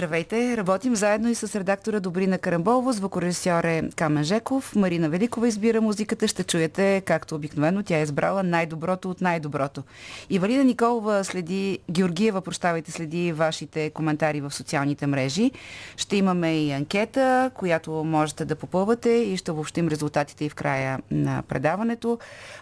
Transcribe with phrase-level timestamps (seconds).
[0.00, 0.56] Здравейте!
[0.56, 4.76] Работим заедно и с редактора Добрина Карамболова, звукорежисьор е Камен Жеков.
[4.76, 6.28] Марина Великова избира музиката.
[6.28, 9.82] Ще чуете, както обикновено, тя е избрала най-доброто от най-доброто.
[10.30, 15.50] И Валина Николова следи, Георгиева, прощавайте, следи вашите коментари в социалните мрежи.
[15.96, 20.98] Ще имаме и анкета, която можете да попълвате и ще обобщим резултатите и в края
[21.10, 22.18] на предаването.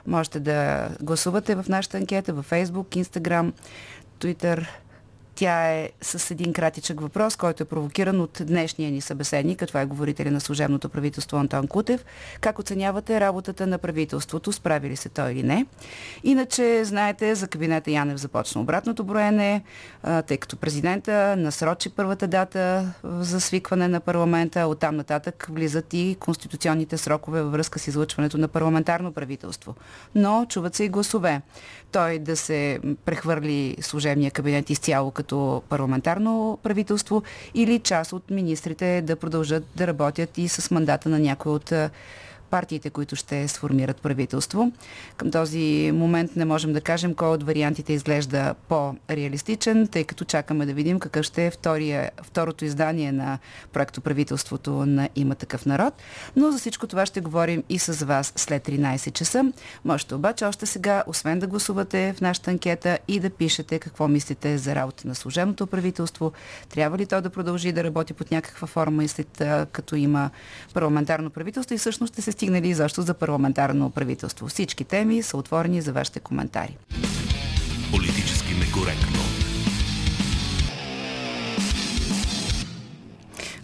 [0.06, 3.52] Можете да гласувате в нашата анкета във Facebook, Instagram,
[4.20, 4.66] Twitter,
[5.38, 9.86] тя е с един кратичък въпрос, който е провокиран от днешния ни събеседник, това е
[9.86, 12.04] говорителя на служебното правителство Антон Кутев.
[12.40, 14.52] Как оценявате работата на правителството?
[14.52, 15.66] Справи ли се той или не?
[16.24, 19.62] Иначе, знаете, за кабинета Янев започна обратното броене,
[20.26, 24.66] тъй като президента насрочи първата дата за свикване на парламента.
[24.66, 29.74] Оттам нататък влизат и конституционните срокове във връзка с излъчването на парламентарно правителство.
[30.14, 31.40] Но чуват се и гласове.
[31.92, 37.22] Той да се прехвърли служебния кабинет изцяло като като парламентарно правителство
[37.54, 41.72] или част от министрите да продължат да работят и с мандата на някой от
[42.50, 44.72] партиите, които ще сформират правителство.
[45.16, 50.66] Към този момент не можем да кажем кой от вариантите изглежда по-реалистичен, тъй като чакаме
[50.66, 53.38] да видим какъв ще е втория, второто издание на
[53.72, 55.94] проекто правителството на Има такъв народ.
[56.36, 59.52] Но за всичко това ще говорим и с вас след 13 часа.
[59.84, 64.58] Можете обаче още сега, освен да гласувате в нашата анкета и да пишете какво мислите
[64.58, 66.32] за работа на служебното правителство,
[66.68, 70.30] трябва ли то да продължи да работи под някаква форма и след като има
[70.74, 74.46] парламентарно правителство и всъщност ще се стигнали защо за парламентарно правителство.
[74.46, 76.76] Всички теми са отворени за вашите коментари.
[77.90, 79.37] Политически некоректно.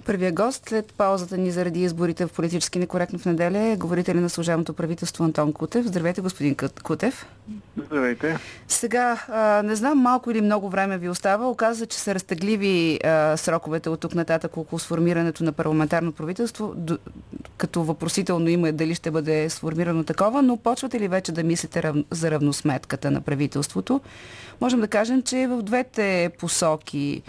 [0.06, 4.30] Първия гост след паузата ни заради изборите в политически некоректно в неделя е говорителя на
[4.30, 5.86] служебното правителство Антон Кутев.
[5.86, 7.26] Здравейте, господин Кутев.
[7.86, 8.38] Здравейте.
[8.68, 9.18] Сега,
[9.64, 11.48] не знам малко или много време ви остава.
[11.48, 13.00] Оказва, че са разтегливи
[13.36, 16.74] сроковете от тук нататък около сформирането на парламентарно правителство,
[17.56, 22.30] като въпросително има дали ще бъде сформирано такова, но почвате ли вече да мислите за
[22.30, 24.00] равносметката на правителството?
[24.60, 27.22] Можем да кажем, че в двете посоки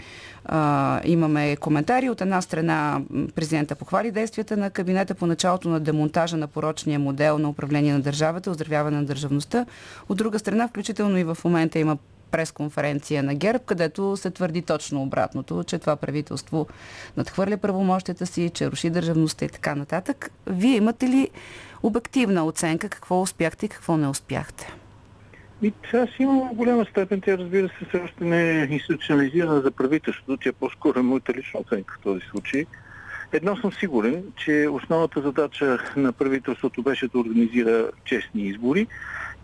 [0.48, 2.10] а, имаме коментари.
[2.10, 3.00] От една страна
[3.34, 8.00] президента похвали действията на кабинета по началото на демонтажа на порочния модел на управление на
[8.00, 9.66] държавата, оздравяване на държавността.
[10.08, 11.96] От друга страна, включително и в момента има
[12.30, 16.66] пресконференция на ГЕРБ, където се твърди точно обратното, че това правителство
[17.16, 20.30] надхвърля правомощията си, че руши държавността и така нататък.
[20.46, 21.30] Вие имате ли
[21.82, 24.74] обективна оценка какво успяхте и какво не успяхте?
[25.62, 30.36] И аз имам голяма степен, тя разбира се, все още не е институционализирана за правителството,
[30.36, 32.66] тя по-скоро е моята лична оценка в този случай.
[33.32, 38.86] Едно съм сигурен, че основната задача на правителството беше да организира честни избори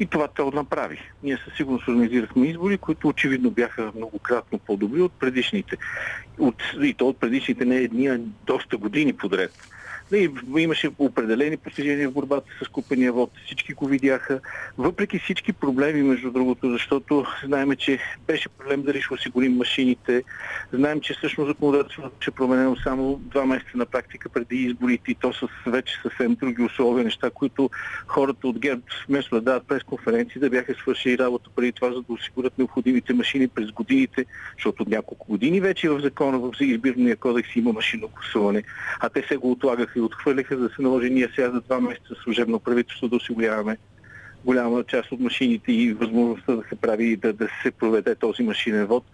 [0.00, 0.98] и това то направи.
[1.22, 5.76] Ние със сигурност организирахме избори, които очевидно бяха многократно по-добри от предишните.
[6.38, 9.71] От, и то от предишните не едни, а доста години подред.
[10.58, 13.30] Имаше определени постижения в борбата с купения вод.
[13.46, 14.40] Всички го видяха.
[14.78, 20.22] Въпреки всички проблеми, между другото, защото знаем, че беше проблем дали ще осигурим машините.
[20.72, 25.32] Знаем, че всъщност законодателството ще променено само два месеца на практика преди изборите и то
[25.32, 27.70] с вече съвсем други условия, неща, които
[28.06, 32.12] хората от ГЕРБ вместо да дадат пресконференции, да бяха свършили работа преди това, за да
[32.12, 34.24] осигурят необходимите машини през годините,
[34.56, 38.62] защото от няколко години вече в закона в избирния кодекс има машинно гласуване,
[39.00, 42.14] а те се го отлагаха отхвърляха, за да се наложи ние сега за два месеца
[42.24, 43.76] служебно правителство да осигуряваме
[44.44, 48.86] голяма част от машините и възможността да се прави да, да се проведе този машинен
[48.86, 49.04] вод.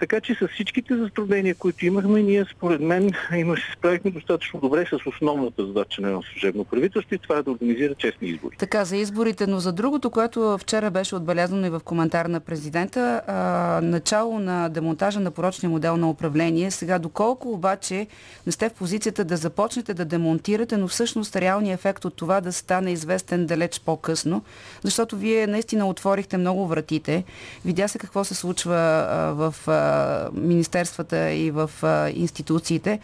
[0.00, 4.86] Така че с всичките затруднения, които имахме, ние според мен има, се справихме достатъчно добре
[4.86, 8.56] с основната задача на едно служебно правителство и това е да организира честни избори.
[8.58, 13.22] Така, за изборите, но за другото, което вчера беше отбелязано и в коментар на президента,
[13.26, 16.70] а, начало на демонтажа на порочния модел на управление.
[16.70, 18.06] Сега, доколко обаче
[18.46, 22.52] не сте в позицията да започнете да демонтирате, но всъщност реалният ефект от това да
[22.52, 24.42] стане известен далеч по-късно,
[24.82, 27.24] защото вие наистина отворихте много вратите.
[27.64, 29.89] Видя се какво се случва а, в а,
[30.32, 31.70] министерствата и в
[32.14, 33.00] институциите,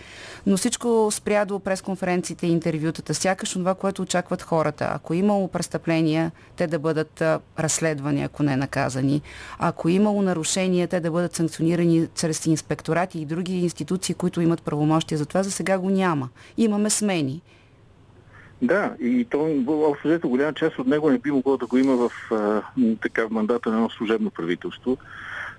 [0.47, 3.15] но всичко спря до пресконференциите и интервютата.
[3.15, 4.91] Сякаш това, което очакват хората.
[4.95, 7.23] Ако имало престъпления, те да бъдат
[7.59, 9.23] разследвани, ако не наказани.
[9.59, 15.19] Ако имало нарушения, те да бъдат санкционирани чрез инспекторати и други институции, които имат правомощия
[15.19, 16.29] за това, за сега го няма.
[16.57, 17.43] Имаме смени.
[18.63, 22.11] Да, и то общо голяма част от него не би могло да го има в
[22.31, 22.63] а,
[23.03, 24.97] така, мандата на едно служебно правителство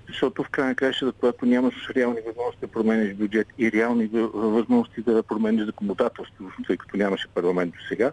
[0.08, 5.22] защото в крайна краща, когато нямаш реални възможности да промениш бюджет и реални възможности да
[5.22, 8.12] промениш законодателство, тъй като нямаше парламент до сега,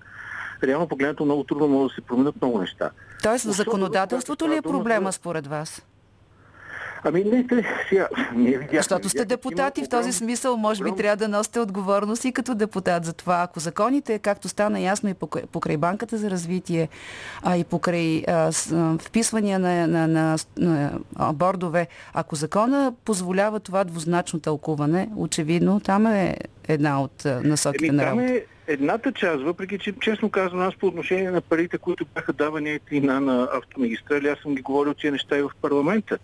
[0.63, 2.89] реално погледнато много трудно може да се променят много неща.
[3.23, 5.85] Тоест в законодателството ли е проблема според вас?
[7.05, 8.77] Ами не, те, сега, не видяхме.
[8.77, 13.05] Защото сте депутати, в този смисъл може би трябва да носите отговорност и като депутат
[13.05, 13.41] за това.
[13.41, 15.13] Ако законите, както стана ясно и
[15.51, 16.89] покрай, банката за развитие,
[17.43, 23.83] а и покрай а, с, вписвания на, на, на, на бордове, ако закона позволява това
[23.83, 26.37] двузначно тълкуване, очевидно там е
[26.67, 28.33] една от насоките Еми, на работа.
[28.33, 32.79] Е едната част, въпреки че честно казвам, аз по отношение на парите, които бяха давани
[32.91, 36.17] и на, на автомагистрали, аз съм ги говорил тези неща и в парламента.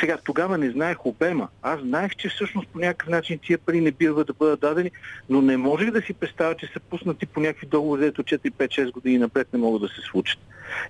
[0.00, 1.48] Сега, тогава не знаех обема.
[1.62, 4.90] Аз знаех, че всъщност по някакъв начин тия пари не бива да бъдат дадени,
[5.28, 9.18] но не можех да си представя, че са пуснати по някакви договори, ето 4-5-6 години
[9.18, 10.38] напред не могат да се случат.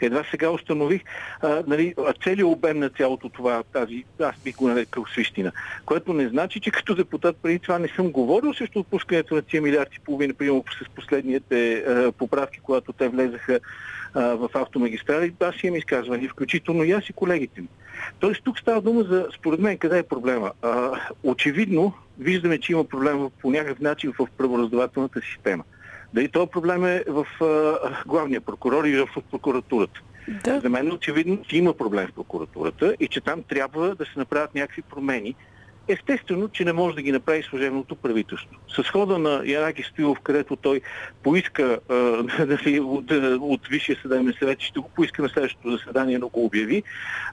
[0.01, 1.03] Едва сега установих
[1.41, 1.95] а, нали,
[2.25, 5.53] целият обем на цялото това, тази, аз бих го нарекал свищина,
[5.87, 9.63] което не значи, че като депутат преди това не съм говорил срещу отпускането на тия
[9.63, 13.61] милиарди и половина, примерно с последните а, поправки, когато те влезаха
[14.15, 15.35] а, в автомагистрали.
[15.41, 17.69] Аз имам изказвания, включително и аз и колегите ми.
[18.19, 20.53] Тоест тук става дума за, според мен, къде е проблема.
[20.63, 20.91] А,
[21.23, 25.65] очевидно, виждаме, че има проблем по някакъв начин в правораздавателната система.
[26.15, 30.01] Дали този проблем е в а, главния прокурор и в прокуратурата.
[30.45, 30.61] Да.
[30.61, 34.55] За мен очевидно, че има проблем в прокуратурата и че там трябва да се направят
[34.55, 35.35] някакви промени,
[35.89, 38.57] Естествено, че не може да ги направи служебното правителство.
[38.69, 40.81] С хода на Янаки Стоилов, където той
[41.23, 41.95] поиска а,
[42.81, 46.83] от, от Висшия съдебен съвет, ще го поиска на следващото заседание, но го обяви,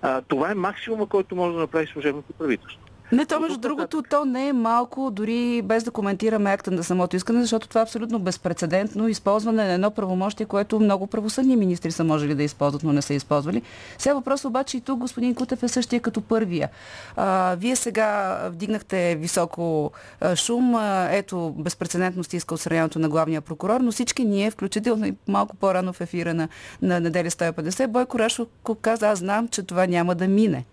[0.01, 2.79] а, това е максимума, който може да направи служебното правителство.
[3.11, 7.15] Не, то между другото, то не е малко, дори без да коментираме акта на самото
[7.15, 12.03] искане, защото това е абсолютно безпредседентно използване на едно правомощие, което много правосъдни министри са
[12.03, 13.61] можели да използват, но не са използвали.
[13.97, 16.69] Сега въпрос обаче и тук, господин Кутев, е същия като първия.
[17.15, 19.91] А, вие сега вдигнахте високо
[20.35, 20.75] шум,
[21.09, 26.01] ето безпредседентност иска отстраняването на главния прокурор, но всички ние, включително и малко по-рано в
[26.01, 26.47] ефира на,
[26.81, 28.47] на неделя 150, Бойко Рашо
[28.81, 30.65] каза, аз знам, че това няма да мине.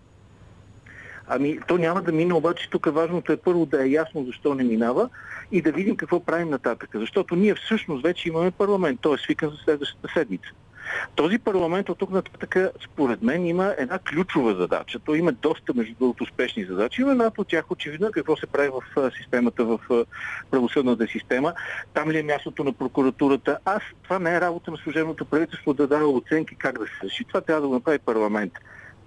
[1.27, 4.63] Ами, то няма да мине, обаче тук важното е първо да е ясно защо не
[4.63, 5.09] минава
[5.51, 6.89] и да видим какво правим нататък.
[6.95, 10.49] Защото ние всъщност вече имаме парламент, той е свикан за следващата седмица.
[11.15, 14.99] Този парламент от тук нататък, според мен, има една ключова задача.
[14.99, 17.01] Той има доста, между другото, успешни задачи.
[17.01, 20.05] Има една от тях очевидно какво се прави в системата, в
[20.51, 21.53] правосъдната система.
[21.93, 23.57] Там ли е мястото на прокуратурата?
[23.65, 27.23] Аз, това не е работа на служебното правителство да дава оценки как да се реши.
[27.23, 28.53] Това трябва да го направи парламент.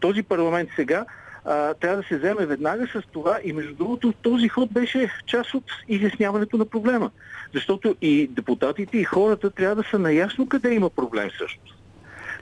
[0.00, 1.06] Този парламент сега
[1.46, 5.54] а, трябва да се вземе веднага с това и между другото този ход беше част
[5.54, 7.10] от изясняването на проблема.
[7.54, 11.76] Защото и депутатите, и хората трябва да са наясно къде има проблем всъщност.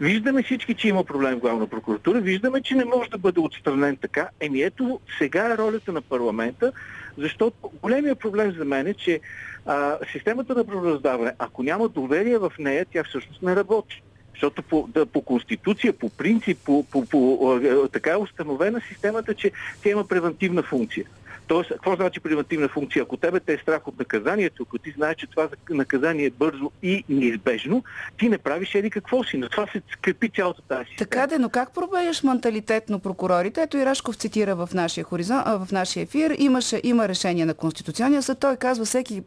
[0.01, 3.97] Виждаме всички, че има проблем в главна прокуратура, виждаме, че не може да бъде отстранен
[3.97, 4.29] така.
[4.41, 6.73] Еми ето, сега е ролята на парламента,
[7.19, 9.21] защото големия проблем за мен е, че
[9.67, 14.03] а, системата на правораздаване, ако няма доверие в нея, тя всъщност не работи.
[14.35, 17.61] Защото по, да, по конституция, по принцип, по, по, по,
[17.93, 19.51] така е установена системата, че
[19.83, 21.07] тя има превентивна функция.
[21.47, 23.03] Тоест, какво значи превентивна функция?
[23.03, 26.71] Ако тебе те е страх от наказанието, ако ти знаеш, че това наказание е бързо
[26.83, 27.85] и неизбежно,
[28.19, 29.37] ти не правиш еди какво си.
[29.37, 31.09] На това се скрепи цялата тази система.
[31.11, 33.63] Така де, но как пробееш менталитетно прокурорите?
[33.63, 36.37] Ето и Рашков цитира в нашия, хоризон, в нашия ефир.
[36.39, 38.39] Имаше, има решение на Конституционния съд.
[38.39, 39.23] Той казва, всеки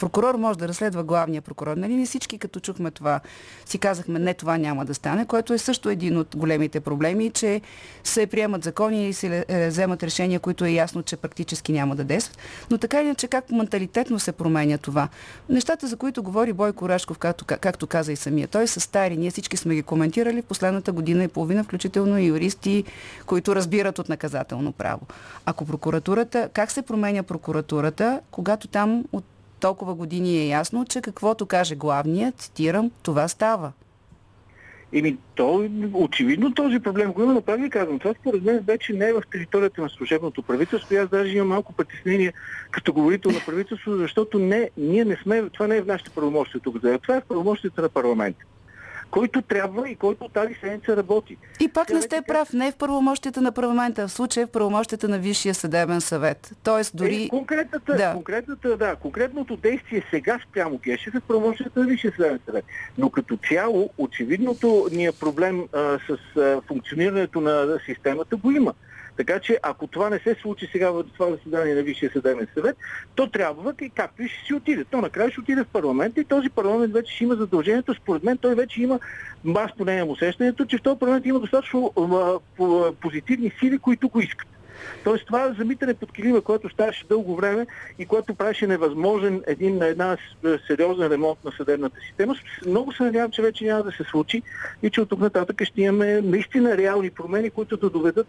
[0.00, 1.76] прокурор може да разследва главния прокурор.
[1.76, 3.20] Нали не всички, като чухме това,
[3.66, 7.60] си казахме, не, това няма да стане, което е също един от големите проблеми, че
[8.04, 12.04] се приемат закони и се е, вземат решения, които е ясно, че практически няма да
[12.04, 12.38] действат.
[12.70, 15.08] Но така или иначе, как менталитетно се променя това?
[15.48, 19.16] Нещата, за които говори Бойко Рашков, както, както каза и самия, той са стари.
[19.16, 22.84] Ние всички сме ги коментирали последната година и половина, включително и юристи,
[23.26, 25.00] които разбират от наказателно право.
[25.46, 29.24] Ако прокуратурата, как се променя прокуратурата, когато там от
[29.60, 33.72] толкова години е ясно, че каквото каже главният, цитирам, това става.
[34.92, 39.08] Еми, то, очевидно този проблем го има, но пак казвам, това според мен вече не
[39.08, 40.96] е в територията на служебното правителство.
[40.96, 42.32] Аз даже имам малко притеснение
[42.70, 46.60] като говорител на правителство, защото не, ние не сме, това не е в нашите правомощия
[46.60, 46.76] тук.
[47.02, 48.44] Това е в правомощията на парламента
[49.10, 51.36] който трябва и който тази седмица работи.
[51.60, 54.50] И пак не сте прав, не е в правомощията на парламента, в случая е в
[54.50, 56.52] правомощията на Висшия съдебен съвет.
[56.62, 57.22] Тоест дори...
[57.22, 58.12] Е, конкретната, да.
[58.12, 62.64] конкретната, да, конкретното действие сега спрямо Гешев е в правомощията на Висшия съдебен съвет.
[62.98, 68.74] Но като цяло, очевидното ни е проблем а, с а, функционирането на системата го има.
[69.16, 72.76] Така че ако това не се случи сега в това заседание на Висшия съдебен съвет,
[73.14, 74.84] то трябва, както и ще си отиде.
[74.84, 77.94] То накрая ще отиде в парламента и този парламент вече ще има задължението.
[77.94, 79.00] Според мен той вече има,
[79.54, 81.92] аз поне имам усещането, че в този парламент има достатъчно
[83.00, 84.48] позитивни сили, които го искат.
[85.04, 87.66] Тоест това замитане под килима, което ставаше дълго време
[87.98, 90.16] и което правеше невъзможен един, една
[90.66, 92.34] сериозен ремонт на съдебната система,
[92.66, 94.42] много се надявам, че вече няма да се случи
[94.82, 98.26] и че от тук нататък ще имаме наистина реални промени, които да доведат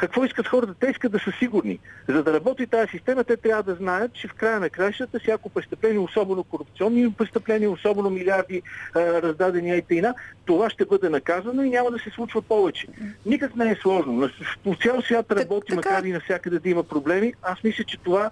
[0.00, 0.74] какво искат хората?
[0.80, 1.78] Те искат да са сигурни.
[2.08, 5.48] За да работи тази система, те трябва да знаят, че в края на кращата всяко
[5.48, 8.62] престъпление, особено корупционни престъпления, особено милиарди
[8.94, 10.14] а, раздадени и тайна,
[10.44, 12.86] това ще бъде наказано и няма да се случва повече.
[13.26, 14.30] Никак не е сложно.
[14.64, 17.34] По цял свят работи, макар и навсякъде да има проблеми.
[17.42, 18.30] Аз мисля, че това,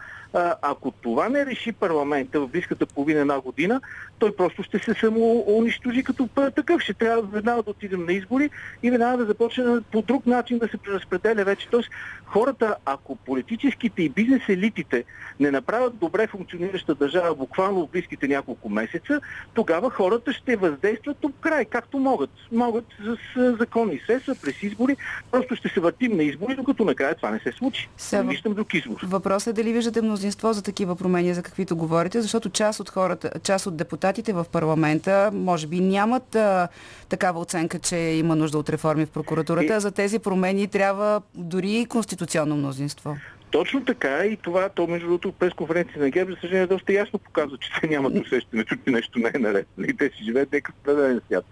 [0.62, 3.80] ако това не реши парламента в близката половина една година,
[4.18, 6.82] той просто ще се само унищожи като такъв.
[6.82, 8.50] Ще трябва веднага да отидем на избори
[8.82, 11.68] и веднага да започне по друг начин да се преразпределя вече.
[11.70, 11.88] Тоест,
[12.26, 15.04] хората, ако политическите и бизнес елитите
[15.40, 19.20] не направят добре функционираща държава буквално в близките няколко месеца,
[19.54, 22.30] тогава хората ще въздействат до край, както могат.
[22.52, 23.16] Могат с
[23.58, 24.96] законни средства, през избори.
[25.30, 27.88] Просто ще се въртим на избори, докато накрая това не се случи.
[27.96, 29.00] Сега, не виждам друг избор.
[29.02, 33.30] Въпросът е дали виждате мнозинство за такива промени, за каквито говорите, защото част от хората,
[33.42, 36.68] част от депутатите в парламента, може би нямат а,
[37.08, 39.76] такава оценка, че има нужда от реформи в прокуратурата.
[39.76, 39.80] И...
[39.80, 43.16] За тези промени трябва дори конституционно мнозинство.
[43.50, 47.18] Точно така и това, то между другото през конференция на ГЕРБ, за съжаление, доста ясно
[47.18, 49.66] показва, че те нямат усещането, че нещо не е наред.
[49.78, 51.44] И нали, те си живеят нека в свят.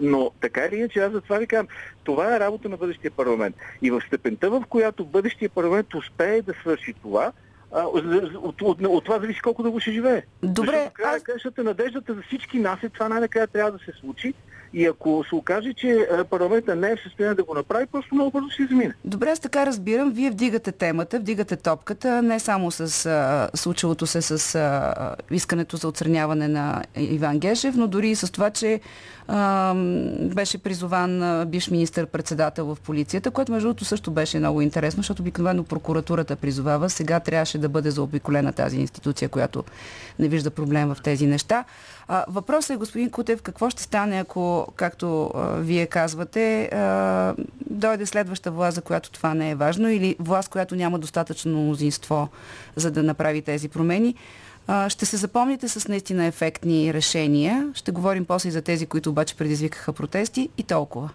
[0.00, 1.68] Но така или иначе, аз за това ви казвам,
[2.04, 3.56] това е работа на бъдещия парламент.
[3.82, 7.32] И в степента, в която бъдещия парламент успее да свърши това,
[7.72, 8.04] от,
[8.36, 10.22] от, от, от това зависи колко дълго ще живее.
[10.42, 10.70] Добре.
[10.70, 11.16] Защото края
[11.60, 11.64] аз...
[11.64, 14.34] надеждата за всички нас е това най-накрая трябва да се случи.
[14.74, 18.30] И ако се окаже, че парламента не е в състояние да го направи, просто много
[18.30, 18.94] бързо ще измине.
[19.04, 20.12] Добре, аз така разбирам.
[20.12, 24.94] Вие вдигате темата, вдигате топката, не само с а, случилото се с а,
[25.30, 28.80] искането за отстраняване на Иван Гешев, но дори и с това, че
[29.28, 29.74] а,
[30.34, 35.64] беше призован биш министър-председател в полицията, което между другото също беше много интересно, защото обикновено
[35.64, 36.90] прокуратурата призовава.
[36.90, 39.64] Сега трябваше да бъде заобиколена тази институция, която
[40.18, 41.64] не вижда проблем в тези неща.
[42.08, 47.34] А, въпросът е, господин Кутев, какво ще стане, ако, както а, вие казвате, а,
[47.70, 52.28] дойде следваща власт, за която това не е важно, или власт, която няма достатъчно мнозинство,
[52.76, 54.14] за да направи тези промени?
[54.88, 57.70] Ще се запомните с наистина ефектни решения.
[57.74, 61.10] Ще говорим после и за тези, които обаче предизвикаха протести и толкова.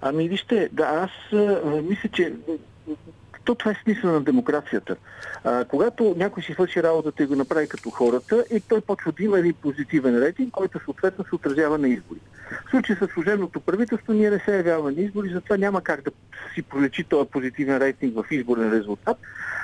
[0.00, 2.32] Ами вижте, да, аз а, мисля, че
[3.44, 4.96] то това е смисъл на демокрацията.
[5.44, 9.24] А, когато някой си свърши работата и го направи като хората, и той почва да
[9.24, 12.20] има един позитивен рейтинг, който съответно се отразява на избори.
[12.66, 16.10] В случай с служебното правителство ние не се явяваме на избори, затова няма как да
[16.54, 19.16] си пролечи този позитивен рейтинг в изборен резултат,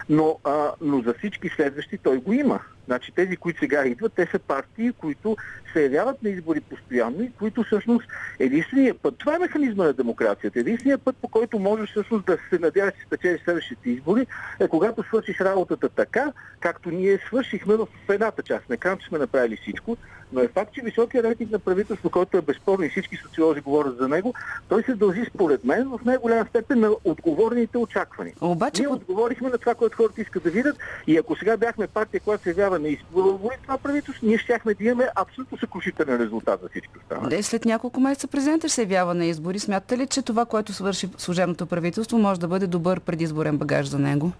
[0.08, 2.60] но, а, но за всички следващи той го има.
[2.88, 5.36] Значи тези, които сега идват, те са партии, които
[5.72, 8.06] се явяват на избори постоянно и които всъщност
[8.38, 12.58] единствения път, това е механизма на демокрацията, единствения път, по който можеш всъщност да се
[12.58, 14.26] надяваш, че спечелиш следващите избори,
[14.60, 18.68] е когато свършиш работата така, както ние свършихме в едната част.
[18.68, 19.96] Не казвам, че сме направили всичко,
[20.32, 23.96] но е факт, че високия рейтинг на правителство, който е безспорно и всички социолози говорят
[23.96, 24.34] за него,
[24.68, 28.34] той се дължи според мен в най-голяма степен на отговорните очаквания.
[28.40, 28.82] Обаче...
[28.82, 30.76] Ние отговорихме на това, което хората искат да видят
[31.06, 34.84] и ако сега бяхме партия, която се явява на избори това правителство, ние щяхме да
[34.84, 37.42] имаме абсолютно съкрушителен резултат за всички останали.
[37.42, 39.58] След няколко месеца президента се явява на избори.
[39.58, 43.98] Смятате ли, че това, което свърши служебното правителство, може да бъде добър предизборен багаж за
[43.98, 44.32] него?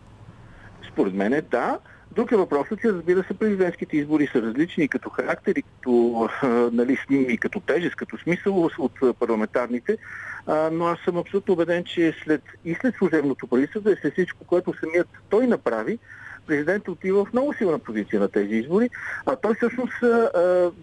[0.92, 1.78] Според мен е да.
[2.12, 6.28] Друг е въпросът, че разбира се президентските избори са различни като характери, като,
[6.73, 9.99] нали, и като тежест, като смисъл от парламентарните,
[10.73, 14.75] но аз съм абсолютно убеден, че след, и след служебното правителство и след всичко, което
[14.80, 15.99] самият той направи,
[16.49, 18.90] президент отива в много силна позиция на тези избори,
[19.26, 20.31] а той всъщност а,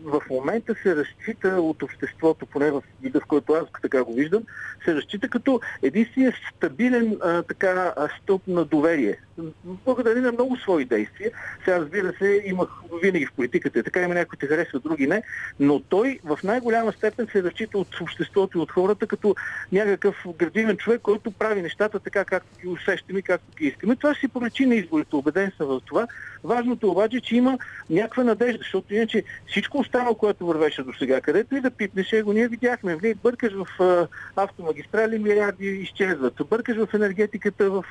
[0.04, 4.44] в момента се разчита от обществото, поне в вида, в който аз така го виждам,
[4.86, 9.18] се разчита като единствения стабилен а, така, стълб на доверие.
[9.64, 11.32] Благодаря на много свои действия.
[11.66, 12.70] Сега разбира се, имах
[13.02, 15.24] винаги в политиката, така има някои те харесват, други не,
[15.60, 19.36] но той в най-голяма степен се разчита от обществото и от хората като
[19.72, 23.96] някакъв градивен човек, който прави нещата така, както ги усещаме както ги искаме.
[23.96, 25.16] Това ще си поречи на изборите.
[25.16, 26.08] Убеден съм в това.
[26.44, 27.58] Важното обаче, че има
[27.90, 32.34] някаква надежда, защото иначе всичко останало, което вървеше до сега, където и да пипнеш, го
[32.34, 32.96] ние видяхме.
[32.96, 36.34] Вие бъркаш в автомагистрали, милиарди изчезват.
[36.50, 37.84] Бъркаш в енергетиката, в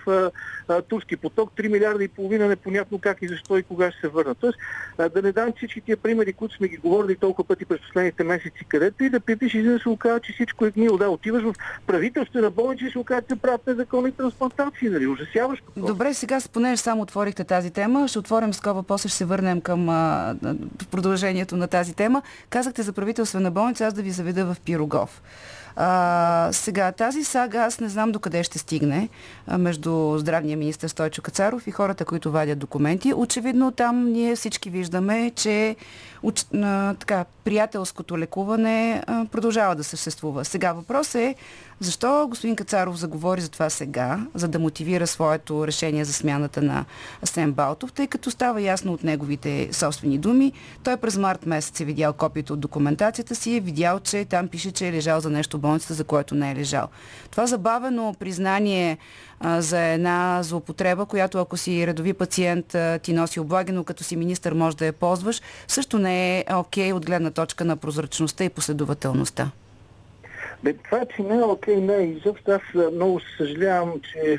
[0.88, 4.38] турски поток, 3 милиарда и половина, непонятно как и защо и кога ще се върнат.
[4.40, 4.58] Тоест,
[5.14, 8.64] да не дам всички тия примери, които сме ги говорили толкова пъти през последните месеци,
[8.68, 10.98] където и да пипнеш и да се оказа, че всичко е гнило.
[10.98, 11.54] Да, отиваш в
[11.86, 14.88] правителствена болница и се оказа, че правят незаконни трансплантации.
[14.88, 15.06] Нали?
[15.06, 15.62] Ужасяваш.
[15.76, 18.08] Добре, сега, понеже само отворихте тази тема.
[18.08, 20.34] Ще отворим скоба, после ще се върнем към а,
[20.90, 22.22] продължението на тази тема.
[22.50, 25.22] Казахте за правителствена болница, аз да ви заведа в Пирогов.
[25.76, 29.08] А, сега, тази сага аз не знам докъде ще стигне
[29.46, 33.14] а, между здравния министр Стойчо Кацаров и хората, които вадят документи.
[33.14, 35.76] Очевидно там ние всички виждаме, че
[36.24, 40.44] уч, а, така, приятелското лекуване а, продължава да съществува.
[40.44, 41.34] Сега въпрос е
[41.80, 46.84] защо господин Кацаров заговори за това сега, за да мотивира своето решение за смяната на
[47.22, 50.52] Асен Балтов, тъй като става ясно от неговите собствени думи.
[50.82, 54.48] Той през март месец е видял копието от документацията си и е видял, че там
[54.48, 56.88] пише, че е лежал за нещо в болницата, за което не е лежал.
[57.30, 58.98] Това забавено признание
[59.58, 64.52] за една злоупотреба, която ако си редови пациент ти носи облаги, но като си министър
[64.52, 68.48] може да я ползваш, също не е окей okay от гледна точка на прозрачността и
[68.48, 69.50] последователността.
[70.64, 72.50] Бе, това, че не е окей, не е изобщо.
[72.50, 74.38] Аз много съжалявам, че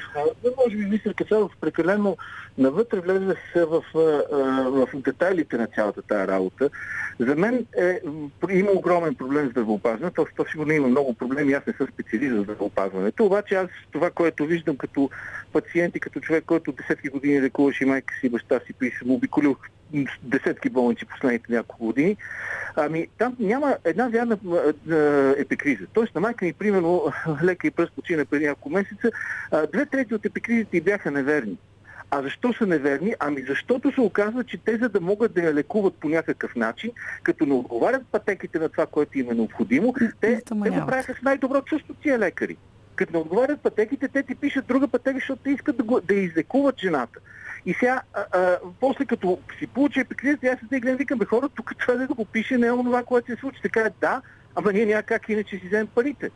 [0.58, 2.18] може би мисля Кацаров прекалено
[2.58, 6.70] навътре влезе в, в, в детайлите на цялата тази работа.
[7.20, 8.00] За мен е,
[8.52, 10.28] има огромен проблем с здравеопазването.
[10.36, 11.54] То, сигурно има много проблеми.
[11.54, 13.26] Аз не съм специалист за здравеопазването.
[13.26, 15.10] Обаче аз това, което виждам като
[15.54, 19.56] пациент и като човек, който десетки години лекуваше майка си, баща си, и съм обиколил
[20.24, 22.18] десетки болници последните няколко години,
[22.76, 24.38] ами там няма една вярна
[25.38, 25.86] епикриза.
[25.94, 27.06] Тоест на майка ми, примерно,
[27.44, 29.12] лека и пръст почина преди няколко месеца,
[29.74, 31.58] две трети от епикризите бяха неверни.
[32.12, 33.14] А защо са неверни?
[33.20, 36.92] Ами защото се оказва, че те за да могат да я лекуват по някакъв начин,
[37.24, 41.22] като не отговарят пътеките на това, което им е необходимо, те, те го правяха с
[41.22, 42.58] най-добро чувство тия лекари.
[42.96, 46.14] Като не отговарят пътеките, те ти пишат друга пътека, защото те искат да, го, да
[46.14, 47.20] излекуват жената.
[47.66, 51.50] И сега, а, а, после като си получи епикризата, аз се гледам, викам, бе хора,
[51.50, 53.62] тук това да го пише не е това, което се случи.
[53.62, 54.22] Така е, да,
[54.56, 56.30] ама ние няма как иначе си вземем парите.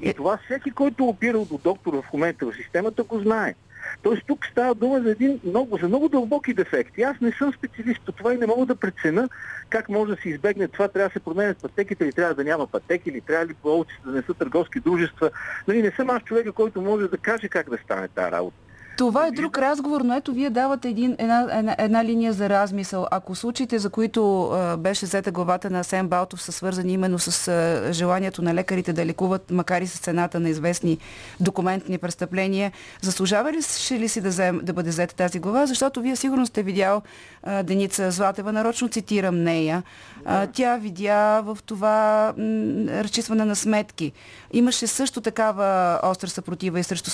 [0.00, 0.14] И е...
[0.14, 3.54] това всеки, който опирал до доктора в момента в системата, го знае.
[4.02, 7.02] Тоест тук става дума за, един много, за много дълбоки дефекти.
[7.02, 9.28] Аз не съм специалист по това и не мога да прецена
[9.70, 10.88] как може да се избегне това.
[10.88, 14.12] Трябва да се променят пътеките или трябва да няма пътеки, или трябва ли болците да
[14.12, 15.30] не са търговски дружества.
[15.68, 18.56] Нали, не съм аз човека, който може да каже как да стане тази работа.
[18.96, 23.06] Това е друг разговор, но ето вие давате един, една, една, една линия за размисъл.
[23.10, 27.48] Ако случаите, за които а, беше взета главата на Асен Балтов, са свързани именно с
[27.48, 30.98] а, желанието на лекарите да лекуват, макар и с цената на известни
[31.40, 35.66] документни престъпления, заслужава ли, ще ли си да, взем, да бъде взета тази глава?
[35.66, 37.02] Защото вие сигурно сте видял
[37.42, 39.82] а, Деница Златева, нарочно цитирам нея.
[40.24, 42.44] А, тя видя в това м,
[42.88, 44.12] разчистване на сметки.
[44.52, 47.10] Имаше също такава остра съпротива и срещу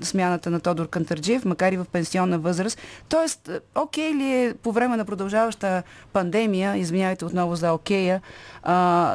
[0.00, 2.78] смяната на Тодор Кантар Кърджиев, макар и в пенсионна възраст.
[3.08, 8.20] Тоест, е, окей ли е по време на продължаваща пандемия, извинявайте отново за окея,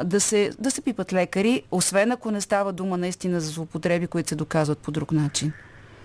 [0.04, 4.28] да, се, да се пипат лекари, освен ако не става дума наистина за злоупотреби, които
[4.28, 5.52] се доказват по друг начин?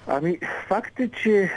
[0.08, 1.51] Ами, факт е, че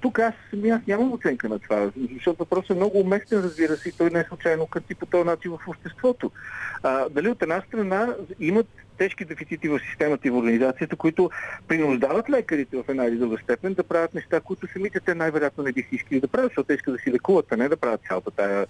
[0.00, 0.34] тук аз,
[0.72, 4.20] аз нямам оценка на това, защото въпросът е много уместен, разбира се, и той не
[4.20, 6.30] е случайно къти по този начин в обществото.
[6.82, 8.66] А, дали от една страна имат
[8.98, 11.30] тежки дефицити в системата и в организацията, които
[11.68, 15.72] принуждават лекарите в една или друга степен да правят неща, които самите те най-вероятно не
[15.72, 18.30] биха искали да правят, защото те искат да си лекуват, а не да правят цялата
[18.30, 18.66] тая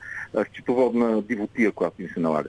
[0.53, 2.49] счетоводна дивотия, която им се налага.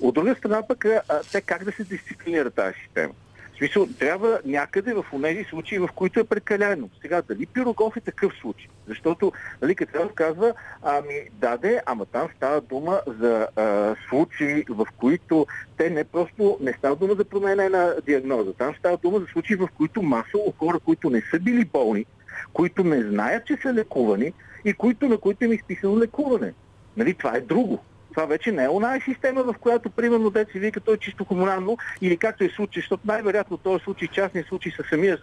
[0.00, 0.86] От друга страна пък,
[1.32, 3.14] те как да се дисциплинира тази система?
[3.58, 6.90] Смисъл, трябва някъде в тези случаи, в които е прекалено.
[7.02, 8.68] Сега, дали Пирогов е такъв случай?
[8.86, 15.46] Защото, нали, като казва, ами, даде, ама там става дума за а, случаи, в които
[15.76, 18.52] те не просто, не става дума за променена диагноза.
[18.52, 22.06] Там става дума за случаи, в които масово хора, които не са били болни,
[22.52, 24.32] които не знаят, че са лекувани
[24.64, 26.52] и които, на които им е изписано лекуване.
[26.96, 27.78] Нали, това е друго
[28.18, 31.78] това вече не е оная система, в която, примерно, деца вика, той е чисто хуманно,
[32.00, 35.18] или както е случай, защото най-вероятно този случай, частния случай със самия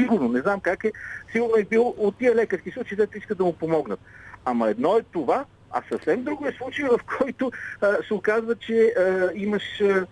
[0.00, 0.92] сигурно, не знам как е,
[1.32, 4.00] сигурно е бил от тия лекарски случаи, дето искат да му помогнат.
[4.44, 8.94] Ама едно е това, а съвсем друго е случай, в който а, се оказва, че
[8.98, 10.06] а, имаш а,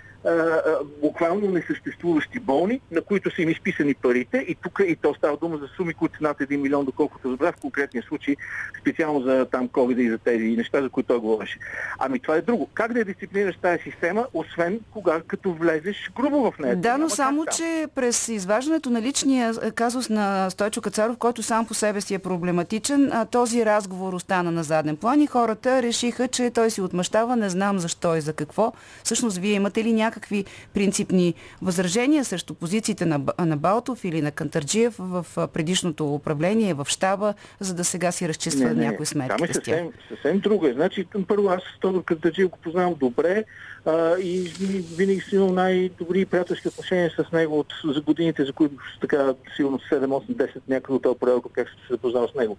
[1.00, 5.56] буквално несъществуващи болни, на които са им изписани парите и тук и то става дума
[5.56, 8.36] за суми, които над 1 милион, доколкото разбрах в конкретния случай,
[8.80, 11.58] специално за там COVID и за тези неща, за които той говореше.
[11.98, 12.68] Ами това е друго.
[12.74, 16.76] Как да я дисциплинираш тази система, освен кога като влезеш грубо в нея?
[16.76, 21.74] Да, но само, че през изваждането на личния казус на Стойчо Кацаров, който сам по
[21.74, 26.70] себе си е проблематичен, този разговор остана на заден план и хората решиха, че той
[26.70, 28.72] си отмъщава, не знам защо и за какво.
[29.04, 34.31] Всъщност, вие имате ли някакъв някакви принципни възражения срещу позициите на, на Балтов или на
[34.31, 39.37] Кантарджиев в предишното управление, в щаба, за да сега си разчиства някои сметки.
[39.37, 40.66] Там е съвсем, съвсем друго.
[40.66, 40.72] Е.
[40.72, 43.44] Значи, първо аз Тодор Кантарджиев го познавам добре
[43.87, 44.52] а, и
[44.96, 49.79] винаги си имал най-добри приятелски отношения с него от, за годините, за които така сигурно
[49.79, 52.57] 7, 8, 10 някъде от този порядък, как се запознал с него.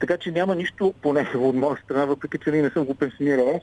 [0.00, 3.60] Така че няма нищо, поне от моя страна, въпреки че не съм го пенсионирал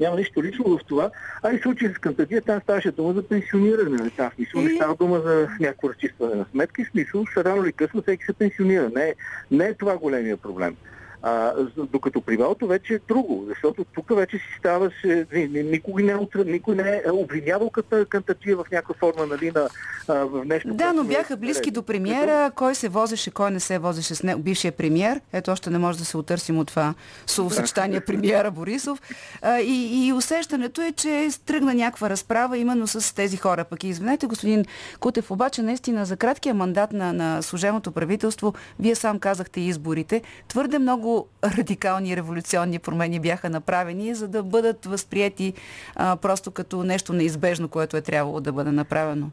[0.00, 1.10] Няма нищо лично в това.
[1.42, 3.96] А и случай с Кантадия, там ставаше дума за пенсиониране.
[3.96, 4.10] Нали?
[4.10, 6.84] Там смисъл не става дума за някакво разчистване на сметки.
[6.84, 8.90] Смисъл, рано или късно всеки се пенсионира.
[8.94, 9.14] Не,
[9.50, 10.76] не е това големия проблем.
[11.22, 16.12] А, докато при Валто вече е друго, защото тук вече си става, се, никой не,
[16.12, 17.70] е, никой не е обвинявал
[18.08, 19.68] Кантатия в някаква форма нали, на,
[20.08, 20.74] а, в нещо.
[20.74, 24.40] Да, но бяха близки до премиера, кой се возеше, кой не се возеше с него,
[24.40, 25.20] бившия премиер.
[25.32, 26.94] Ето още не може да се отърсим от това
[27.26, 29.02] словосъчетание премиера Борисов.
[29.42, 33.64] А, и, и усещането е, че тръгна някаква разправа именно с тези хора.
[33.64, 34.64] Пък и извинете, господин
[35.00, 40.78] Кутев, обаче наистина за краткия мандат на, на служебното правителство, вие сам казахте изборите, твърде
[40.78, 41.11] много
[41.44, 45.52] радикални революционни промени бяха направени, за да бъдат възприяти
[45.96, 49.30] а, просто като нещо неизбежно, което е трябвало да бъде направено?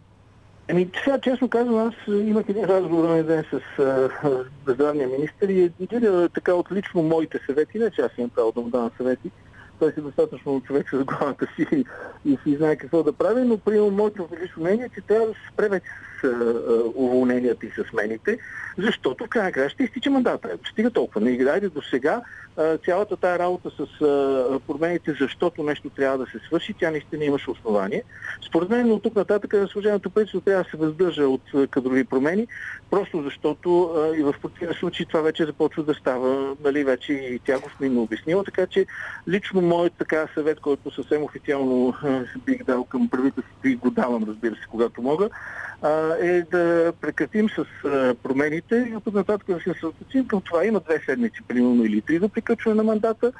[0.71, 4.09] Ами, сега, честно казвам, аз имах един разговор на ден с а,
[4.67, 8.61] здравния министр и един така от лично моите съвети, не че аз имам право да
[8.61, 9.31] му давам съвети,
[9.79, 11.85] той си достатъчно човек с главата си и,
[12.25, 15.33] и си знае какво да прави, но приемам моето лично мнение, е, че трябва да
[15.33, 16.08] се спре вече с
[16.95, 18.37] уволненията и с смените,
[18.77, 20.49] защото в крайна края ще изтича мандата.
[20.71, 21.21] Стига толкова.
[21.21, 22.21] Не играйте до сега
[22.85, 23.99] цялата тая работа с
[24.67, 28.03] промените, защото нещо трябва да се свърши, тя наистина имаше основание.
[28.47, 32.47] Според мен от тук нататък служебното правителство трябва да се въздържа от кадрови промени,
[32.89, 33.69] просто защото
[34.17, 37.99] и в противен случай това вече започва да става, нали, вече и тя го сме
[37.99, 38.85] обяснила, така че
[39.27, 41.93] лично моят така съвет, който съвсем официално
[42.45, 45.29] бих дал към правителството и го давам, разбира се, когато мога,
[46.21, 47.65] е да прекратим с
[48.23, 50.65] промените и от нататък да се съсредоточим към това.
[50.65, 53.31] Има две седмици, примерно или три до приключване на мандата.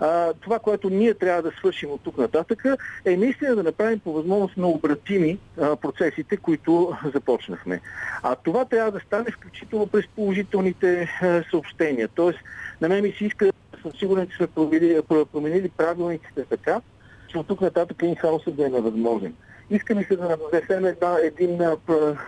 [0.00, 2.64] А, това, което ние трябва да свършим от тук нататък,
[3.04, 7.80] е наистина да направим по възможност на обратими а, процесите, които започнахме.
[8.22, 12.08] А това трябва да стане включително през положителните а, съобщения.
[12.14, 12.38] Тоест,
[12.80, 13.50] на мен ми се иска,
[13.82, 15.02] съм сигурен, че сме променили,
[15.32, 16.80] променили правилниците така,
[17.28, 19.34] че от тук нататък инхаусът да е невъзможен.
[19.70, 21.58] Искаме се да внесем един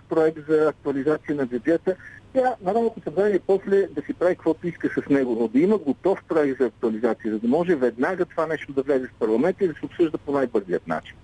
[0.09, 1.96] проект за актуализация на бюджета.
[2.33, 6.18] Тя Народното събрание после да си прави каквото иска с него, но да има готов
[6.28, 9.74] проект за актуализация, за да може веднага това нещо да влезе в парламента и да
[9.74, 11.16] се обсъжда по най-бързият начин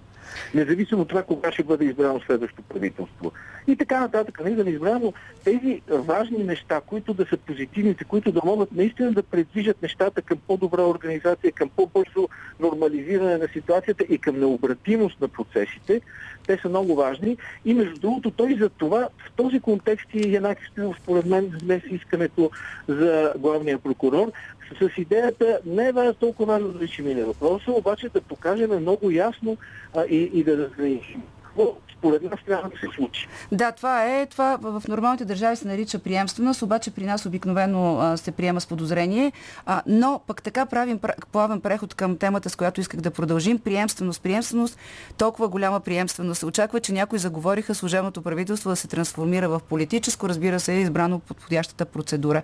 [0.55, 3.33] независимо от това кога ще бъде избрано следващото правителство.
[3.67, 5.13] И така нататък, не нали, да избрано
[5.45, 10.39] тези важни неща, които да са позитивните, които да могат наистина да предвижат нещата към
[10.47, 12.29] по-добра организация, към по-бързо
[12.61, 16.01] нормализиране на ситуацията и към необратимост на процесите,
[16.47, 17.37] те са много важни.
[17.65, 21.83] И между другото, той за това, в този контекст и Янаки Стоилов, според мен, днес
[21.91, 22.51] искането
[22.89, 24.33] за главния прокурор,
[24.81, 29.57] с идеята не е толкова важно да решим въпроса, обаче да покажем много ясно
[29.95, 33.29] а, и, и да разграничим какво според нас трябва да се случи.
[33.53, 34.27] Да, това е.
[34.27, 39.33] Това в нормалните държави се нарича приемственост, обаче при нас обикновено се приема с подозрение.
[39.67, 41.01] А, но пък така правим
[41.33, 43.59] плавен преход към темата, с която исках да продължим.
[43.59, 44.79] Приемственост, приемственост,
[45.17, 46.39] толкова голяма приемственост.
[46.39, 50.81] Се очаква, че някои заговориха служебното правителство да се трансформира в политическо, разбира се, е
[50.81, 52.43] избрано подходящата процедура.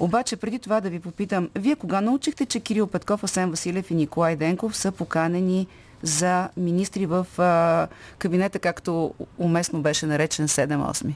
[0.00, 3.94] Обаче преди това да ви попитам, вие кога научихте, че Кирил Петков, Асен Василев и
[3.94, 5.66] Николай Денков са поканени
[6.04, 7.88] за министри в а,
[8.18, 11.14] кабинета, както уместно беше наречен 7-8?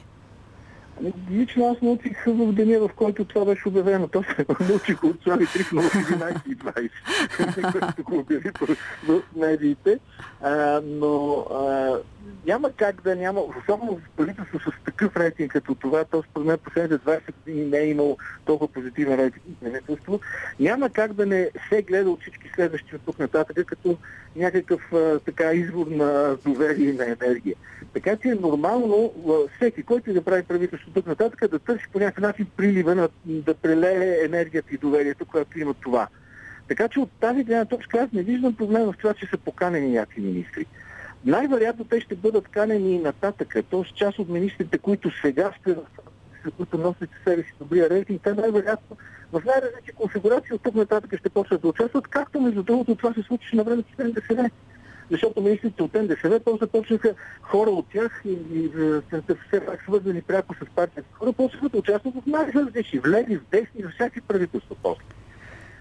[1.31, 4.07] Лично аз научих в деня, в който това беше обявено.
[4.07, 8.51] То се научих от Слави Трифнов в 11.20, което го обяви
[9.07, 9.99] в медиите.
[10.41, 11.97] А, но а,
[12.45, 16.57] няма как да няма, особено в правителство с такъв рейтинг като това, то според мен
[16.57, 20.19] последните 20 години не е имало толкова позитивен рейтинг правителство,
[20.59, 23.97] няма как да не се гледа от всички следващи от тук нататък като
[24.35, 27.55] някакъв а, така извор на доверие и на енергия.
[27.93, 29.13] Така че е нормално
[29.55, 33.53] всеки, който да прави правителство тук нататък, да търси по някакъв начин прилива, на, да
[33.53, 36.07] прелее енергията и доверието, което има това.
[36.67, 39.89] Така че от тази гледна точка аз не виждам проблем в това, че са поканени
[39.89, 40.65] някакви министри.
[41.25, 43.55] Най-вероятно те ще бъдат канени и нататък.
[43.69, 45.75] Тоест част от министрите, които сега ще
[46.57, 48.97] които носят себе си добрия рейтинг, те най-вероятно
[49.31, 53.23] в най-различни конфигурации от тук нататък ще почнат да участват, както между другото това се
[53.23, 54.49] случи на времето с НДСВ.
[55.11, 58.69] Защото министрите от НДСВ после започнаха хора от тях и, и
[59.47, 63.49] все пак свързани пряко с партията хора, почнаха да участват в най-различни, в леви, в
[63.51, 65.03] десни, в всяки правителство после.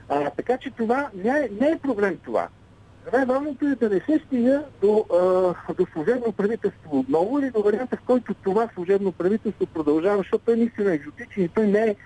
[0.08, 2.48] А, така че това не е, не е проблем това.
[3.12, 5.04] Най-важното е да не се стига до,
[5.68, 10.44] а, до служебно правителство отново или до варианта, в който това служебно правителство продължава, защото
[10.44, 11.96] той наистина е екзотичен и той не е,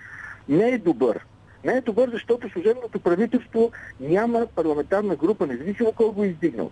[0.49, 1.25] не е добър.
[1.63, 6.71] Не е добър, защото служебното правителство няма парламентарна група, независимо кой го е издигнал.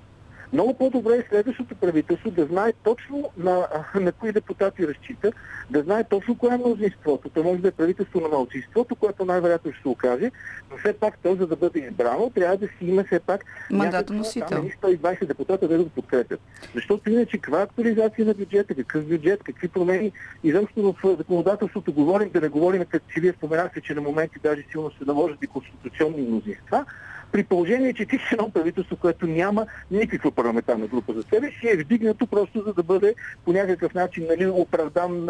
[0.53, 5.31] Много по-добре е следващото правителство да знае точно на, на кои депутати разчита,
[5.69, 7.29] да знае точно кое е мнозинството.
[7.29, 10.31] То може да е правителство на малцинството, което най-вероятно ще се окаже,
[10.71, 14.69] но все пак то, за да бъде избрано, трябва да си има все пак мандатоносител.
[14.83, 16.39] 120 депутата да го подкрепят.
[16.75, 20.11] Защото иначе каква актуализация на бюджета, какъв бюджет, какви промени,
[20.43, 24.63] изобщо в законодателството говорим, да не говорим, като си вие споменахте, че на моменти даже
[24.71, 26.85] силно се наложат и конституционни мнозинства,
[27.32, 31.67] при положение, че ти си едно правителство, което няма никаква парламентарна група за себе си,
[31.67, 33.15] е вдигнато просто за да бъде
[33.46, 35.30] по някакъв начин нали, оправдан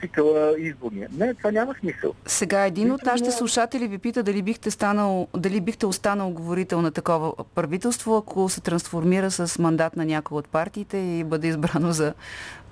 [0.00, 1.08] цикъла изборния.
[1.18, 2.12] Не, това няма смисъл.
[2.26, 6.90] Сега един от нашите слушатели ви пита дали бихте, станал, дали бихте останал говорител на
[6.90, 12.14] такова правителство, ако се трансформира с мандат на някои от партиите и бъде избрано за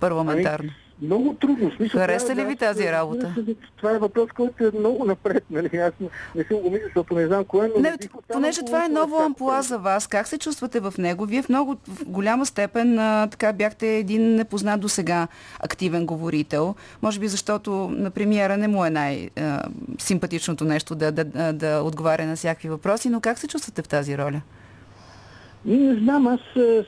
[0.00, 0.68] парламентарно.
[0.68, 1.70] Ами, много трудно.
[1.76, 3.34] Смисъл, Хареса ли ви тази работа?
[3.76, 5.44] Това е въпрос, който е много напред.
[5.50, 5.76] Нали?
[5.76, 5.92] Аз
[6.34, 7.82] не съм го мисля, защото не знам кое, но...
[7.82, 7.96] Не,
[8.32, 11.24] понеже това е ново ампула за вас, как се чувствате в него?
[11.26, 15.28] Вие в много в голяма степен а, така бяхте един непознат до сега
[15.60, 16.74] активен говорител.
[17.02, 22.26] Може би защото на премиера не му е най-симпатичното нещо да, да, да, да отговаря
[22.26, 24.40] на всякакви въпроси, но как се чувствате в тази роля?
[25.64, 26.40] Не знам, аз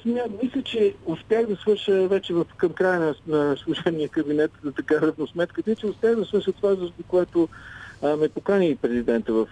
[0.03, 5.01] смя, мисля, че успях да свърша вече в, към края на, на служебния кабинет така
[5.01, 7.49] равносметката, че успях да свърша това, за което
[8.03, 9.47] ме покани президента в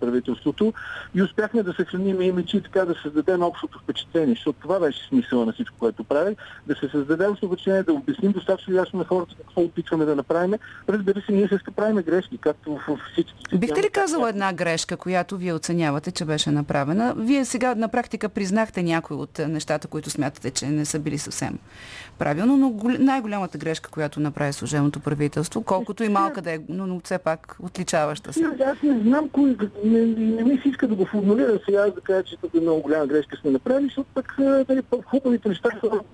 [0.00, 0.72] правителството
[1.14, 5.46] и успяхме да съхраним имидж и така да създадем общото впечатление, защото това беше смисъла
[5.46, 9.34] на всичко, което правих, да се създаде общо впечатление, да обясним достатъчно ясно на хората
[9.38, 10.54] какво опитваме да направим.
[10.88, 13.58] Разбира се, ние също правим грешки, както в всички.
[13.58, 17.14] Бихте ли казала една грешка, която вие оценявате, че беше направена?
[17.16, 21.58] Вие сега на практика признахте някои от нещата, които смятате, че не са били съвсем
[22.18, 27.00] правилно, но най-голямата грешка, която направи служебното правителство, колкото и малка да е, но, но
[27.04, 28.44] все пак отличаваща се.
[28.66, 32.22] Аз не знам кой, не, не ми се иска да го формулирам сега, да кажа,
[32.22, 35.68] че тук е много голяма грешка сме направили, защото пък нали, хубавите неща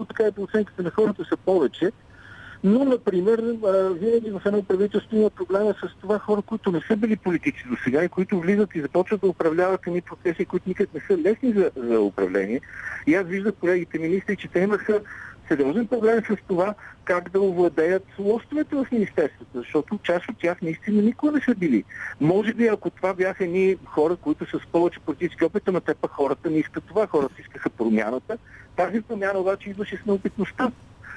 [0.08, 1.90] така и по оценката на хората са повече.
[2.64, 3.38] Но, например,
[4.00, 7.76] винаги в едно правителство има проблема с това хора, които не са били политици до
[7.84, 11.52] сега и които влизат и започват да управляват едни процеси, които никак не са лесни
[11.52, 12.60] за, за управление.
[13.06, 15.00] И аз виждах колегите министри, че те имаха
[15.48, 21.02] сериозен проблем с това как да овладеят лостовете в Министерството, защото част от тях наистина
[21.02, 21.84] никога не са били.
[22.20, 25.94] Може би ако това бяха ни хора, които са с повече политически опит, ама те
[25.94, 28.38] пък хората не искат това, хората искаха промяната.
[28.76, 30.72] Тази промяна обаче идваше с неопитността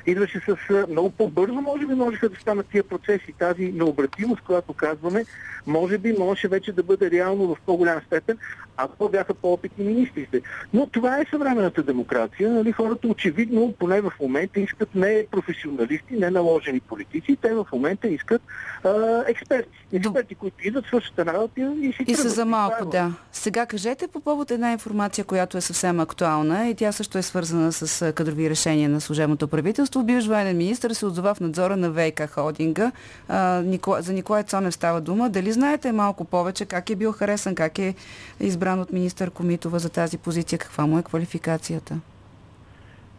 [0.05, 3.33] идваше с много по-бързо, може би можеха да станат тия процеси.
[3.39, 5.25] Тази необратимост, която казваме,
[5.67, 8.37] може би можеше вече да бъде реално в по-голям степен,
[8.77, 10.41] ако бяха по-опитни министрите.
[10.73, 12.51] Но това е съвременната демокрация.
[12.51, 12.71] Нали?
[12.71, 18.41] Хората очевидно, поне в момента, искат не професионалисти, не наложени политици, те в момента искат
[18.83, 19.69] а, експерти.
[19.93, 23.13] Експерти, които идват, свършат работа и си И са за малко, да.
[23.31, 27.71] Сега кажете по повод една информация, която е съвсем актуална и тя също е свързана
[27.71, 29.90] с кадрови решения на служебното правителство.
[29.99, 32.91] Бивш военен министр се отзова в надзора на ВК холдинга.
[33.27, 35.29] А, Никола, за Николай Цонев става дума.
[35.29, 37.95] Дали знаете малко повече как е бил харесан, как е
[38.39, 40.59] избран от министър Комитова за тази позиция?
[40.59, 41.99] Каква му е квалификацията?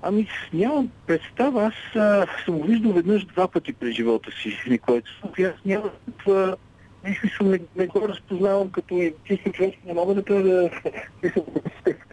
[0.02, 1.64] Ами, нямам представа.
[1.64, 5.54] Аз а, съм го виждал веднъж два пъти през живота си, Николай Цонев.
[5.54, 5.90] Аз нямам
[6.24, 6.56] това
[7.04, 10.70] Мисля, не, не го разпознавам като чисто човек, не мога да да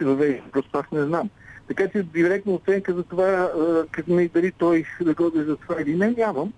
[0.00, 1.30] въвежда, просто аз не знам.
[1.70, 3.52] Така че директна оценка за това,
[3.90, 6.52] как ми дали той да го за това или не, нямам.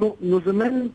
[0.00, 0.90] Но, но за мен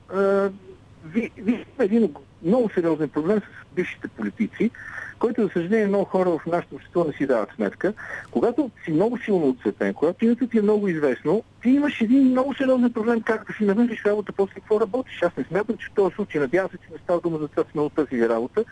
[1.05, 2.13] ви, ви един
[2.43, 4.71] много сериозен проблем с бившите политици,
[5.19, 7.93] който, за съжаление, много хора в нашето общество не си дават сметка.
[8.31, 12.53] Когато си много силно отцветен, когато името ти е много известно, ти имаш един много
[12.53, 15.23] сериозен проблем как да си намериш работа, после какво работиш.
[15.23, 17.83] Аз не смятам, че в този случай, надявам се, че не става дума за това
[17.83, 18.63] от тази работа,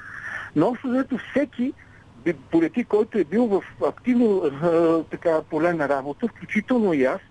[0.56, 1.74] но общо заето всеки
[2.34, 4.42] политик, който е бил в активно
[5.12, 7.22] така поле на работа, включително и аз,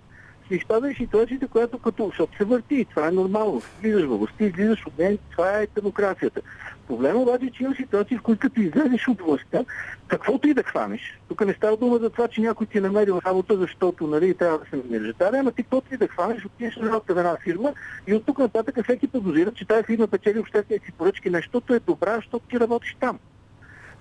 [0.48, 3.62] се изпада ситуацията, която като, защото се върти, това е нормално.
[3.80, 6.40] Влизаш в властта, излизаш от нея, това е демокрацията.
[6.86, 9.64] Проблема обаче, че има ситуации, в които като излезеш от властта,
[10.08, 13.20] каквото и да хванеш, тук не става дума за това, че някой ти е намерил
[13.26, 15.14] работа, защото нали, трябва да се намериш.
[15.18, 17.72] Да, ама ти каквото и да хванеш, отидеш на работа в една фирма
[18.06, 21.80] и от тук нататък всеки подозира, че тази фирма печели обществени си поръчки, нещото е
[21.80, 23.18] добра, защото ти работиш там.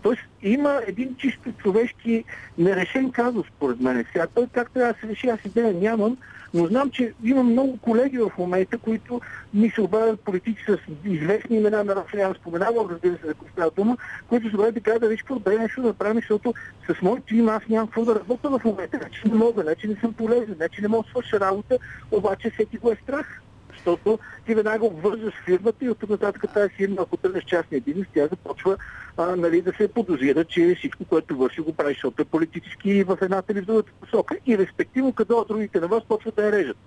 [0.04, 2.24] Тоест има един чисто човешки
[2.58, 4.06] нерешен казус, според мен.
[4.12, 6.18] Сега той как трябва да се реши, аз идея нямам,
[6.54, 9.22] но знам, че има много колеги в момента, които
[9.54, 13.98] ми се обадят политици с известни имена, на няма споменавам, разбира се, за става дума,
[14.28, 16.54] които се обадят и казват, виж какво, дай нещо да направим, защото
[16.88, 19.00] с моят тим аз нямам какво да работя в момента.
[19.12, 21.78] Че не мога, не, че не съм полезен, не, че не мога да свърша работа,
[22.12, 23.43] обаче всеки го е страх.
[23.86, 28.08] Защото ти веднага обвързваш фирмата и от тук нататък тази фирма, ако тръгнеш частния бизнес,
[28.14, 28.78] тя започва
[29.18, 33.18] а, нали, да се подозира, че всичко, което върши, го прави, защото е политически в
[33.22, 34.38] едната или в другата посока.
[34.46, 36.78] И респективно, къде от другите на вас почват да я режат.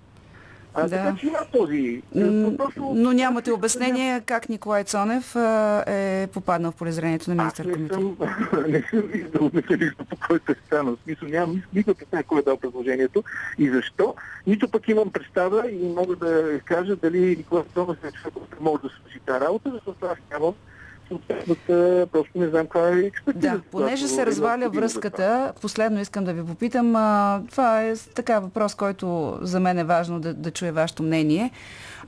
[0.77, 0.89] А, Да.
[0.89, 2.03] Така че има този...
[2.57, 7.65] Просто- Но нямате обяснение как Николай Цонев а, е попаднал в полезрението на Аз министър
[7.65, 7.93] не комитет.
[7.95, 8.17] съм,
[8.69, 10.97] не съм виждал механизма, по който е станал.
[11.05, 13.25] Смисъл, нямам никаква представа кой е дал предложението
[13.59, 14.15] и защо.
[14.47, 18.83] Нито пък имам представа и мога да кажа дали Николай Томас е човек, който може
[18.83, 20.55] да свърши тази работа, защото аз нямам
[21.09, 23.51] съответната, просто не знам каква е експертиза.
[23.51, 28.75] Да, понеже се разваля връзката, последно искам да ви попитам, а, това е така въпрос,
[28.75, 31.51] който за мен е важно да, да чуя вашето мнение.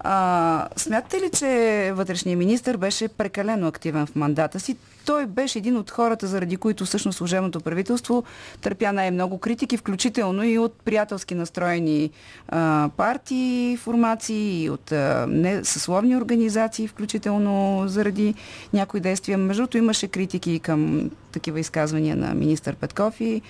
[0.01, 4.77] А, смятате ли, че вътрешният министр беше прекалено активен в мандата си?
[5.09, 8.25] Той беше един от хората, заради които всъщност служебното правителство
[8.61, 12.11] търпя най-много критики, включително и от приятелски настроени
[12.49, 18.35] а, партии, формации, и от а, не, съсловни организации, включително заради
[18.73, 19.39] някои действия.
[19.39, 23.43] Между другото имаше критики и към такива изказвания на министър Петков и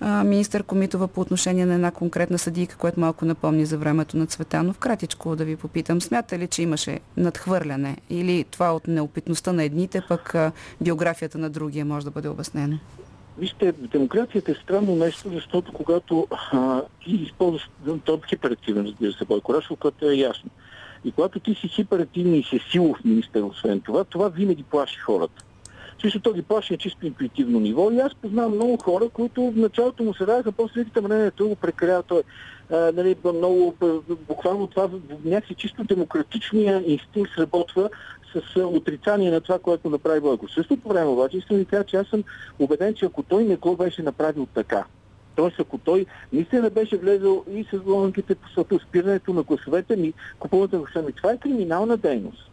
[0.00, 4.26] а, министър Комитова по отношение на една конкретна съдийка, което малко напомни за времето на
[4.26, 4.78] Цветанов.
[4.78, 10.02] Кратичко да ви попитам, смята ли, че имаше надхвърляне или това от неопитността на едните,
[10.08, 10.52] пък а,
[11.02, 12.78] биографията на другия може да бъде обяснено?
[13.38, 17.70] Вижте, демокрацията е странно нещо, защото когато а, ти използваш,
[18.04, 20.50] то е хиперактивен, разбира се, Бойко Рашов, което е ясно.
[21.04, 25.44] И когато ти си хиперактивен и си силов министър, освен това, това винаги плаши хората.
[26.00, 29.56] Смисъл, то ги плаши на чисто интуитивно ниво и аз познавам много хора, които в
[29.56, 32.22] началото му се даваха, после викате, ама не, не, той прекалява, той
[32.70, 33.74] а, нали, много,
[34.28, 34.90] буквално това
[35.24, 37.90] някакси чисто демократичния инстинкт сработва
[38.34, 40.48] с а, отрицание на това, което направи Бойко.
[40.48, 42.24] Същото време обаче искам да ви кажа, че аз съм
[42.58, 44.84] убеден, че ако той не го беше направил така,
[45.34, 48.34] Тоест, ако той наистина беше влезъл и с логиките
[48.68, 52.50] по спирането на гласовете ми, купуването на гласовете ми, това е криминална дейност.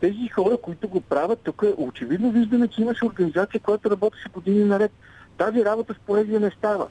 [0.00, 4.64] Тези хора, които го правят, тук е очевидно виждаме, че имаше организация, която работеше години
[4.64, 4.92] наред.
[5.38, 6.88] Тази работа с поезия не става.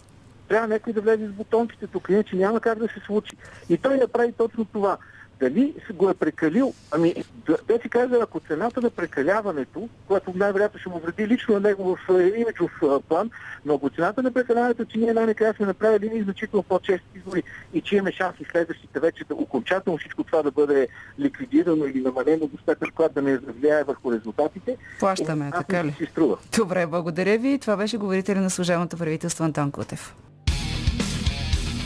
[0.48, 3.38] Трябва някой да влезе с бутонките тук, иначе няма как да се случи.
[3.70, 4.98] И той направи точно това.
[5.44, 6.74] Дали се го е прекалил?
[6.92, 7.14] Ами,
[7.46, 11.60] да- те си каза, ако цената на прекаляването, което най-вероятно ще му вреди лично на
[11.60, 13.30] него в е, имиджов е, план,
[13.66, 17.82] но ако цената на прекаляването, че ние най-накрая сме направили ни значително по-чести избори и
[17.82, 20.88] че имаме шанси следващите вече да окончателно всичко това да бъде
[21.20, 25.92] ликвидирано или намалено до степен, която да не влияе върху резултатите, Плащаме, аз така ли?
[25.92, 26.38] си струва.
[26.58, 27.60] Добре, благодаря ви.
[27.60, 30.16] Това беше говорителя на служебното правителство Антон Кутев.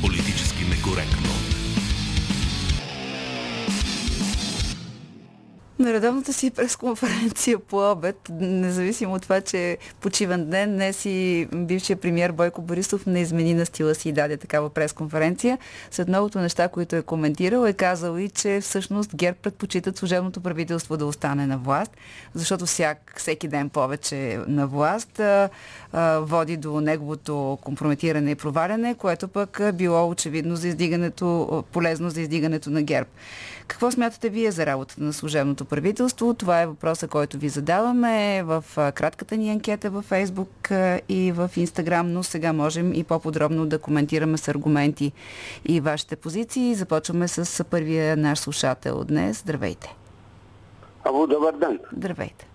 [0.02, 1.37] Политически некоректно.
[5.80, 11.48] На редовната си пресконференция по обед, независимо от това, че е почивен ден, днес и
[11.56, 15.58] бившия премьер Бойко Борисов не измени на стила си и даде такава пресконференция.
[15.92, 20.98] След многото неща, които е коментирал, е казал и, че всъщност ГЕРБ предпочитат служебното правителство
[20.98, 21.92] да остане на власт,
[22.34, 25.50] защото всяк, всеки ден повече на власт а,
[25.94, 32.22] а, води до неговото компрометиране и проваляне, което пък било очевидно за издигането, полезно за
[32.22, 33.10] издигането на ГЕРБ.
[33.68, 36.34] Какво смятате вие за работата на служебното правителство?
[36.34, 40.70] Това е въпроса, който ви задаваме в кратката ни анкета във Фейсбук
[41.10, 45.12] и в Инстаграм, но сега можем и по-подробно да коментираме с аргументи
[45.66, 46.76] и вашите позиции.
[46.76, 49.40] Започваме с първия наш слушател днес.
[49.40, 49.96] Здравейте.
[51.04, 51.80] Ало, добър ден.
[51.98, 52.48] Здравейте.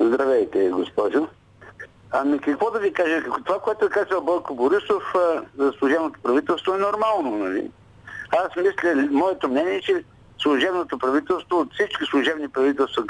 [0.00, 1.28] Здравейте, госпожо.
[2.10, 3.22] Ами какво да ви кажа?
[3.44, 5.02] Това, което е казал Бойко Борисов
[5.58, 7.70] за служебното правителство е нормално, нали?
[8.30, 10.04] Аз мисля, моето мнение е, че
[10.38, 13.04] служебното правителство от всички служебни правителства,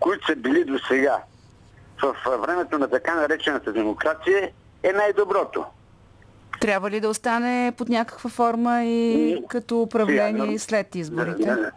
[0.00, 1.18] които са били до сега
[2.02, 2.16] в
[2.46, 4.50] времето на така наречената демокрация,
[4.82, 5.64] е най-доброто.
[6.60, 11.44] Трябва ли да остане под някаква форма и като управление сега, но- след изборите?
[11.44, 11.70] Да, да.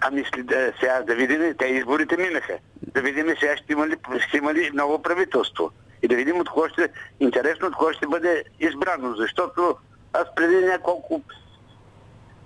[0.00, 2.58] Ами да, сега да видим, те изборите минаха.
[2.94, 3.96] Да видим сега ще има ли,
[4.28, 5.70] ще има ли ново правителство.
[6.02, 6.88] И да видим от кого ще,
[7.20, 9.14] интересно от кого ще бъде избрано.
[9.16, 9.76] Защото
[10.12, 11.22] аз преди няколко,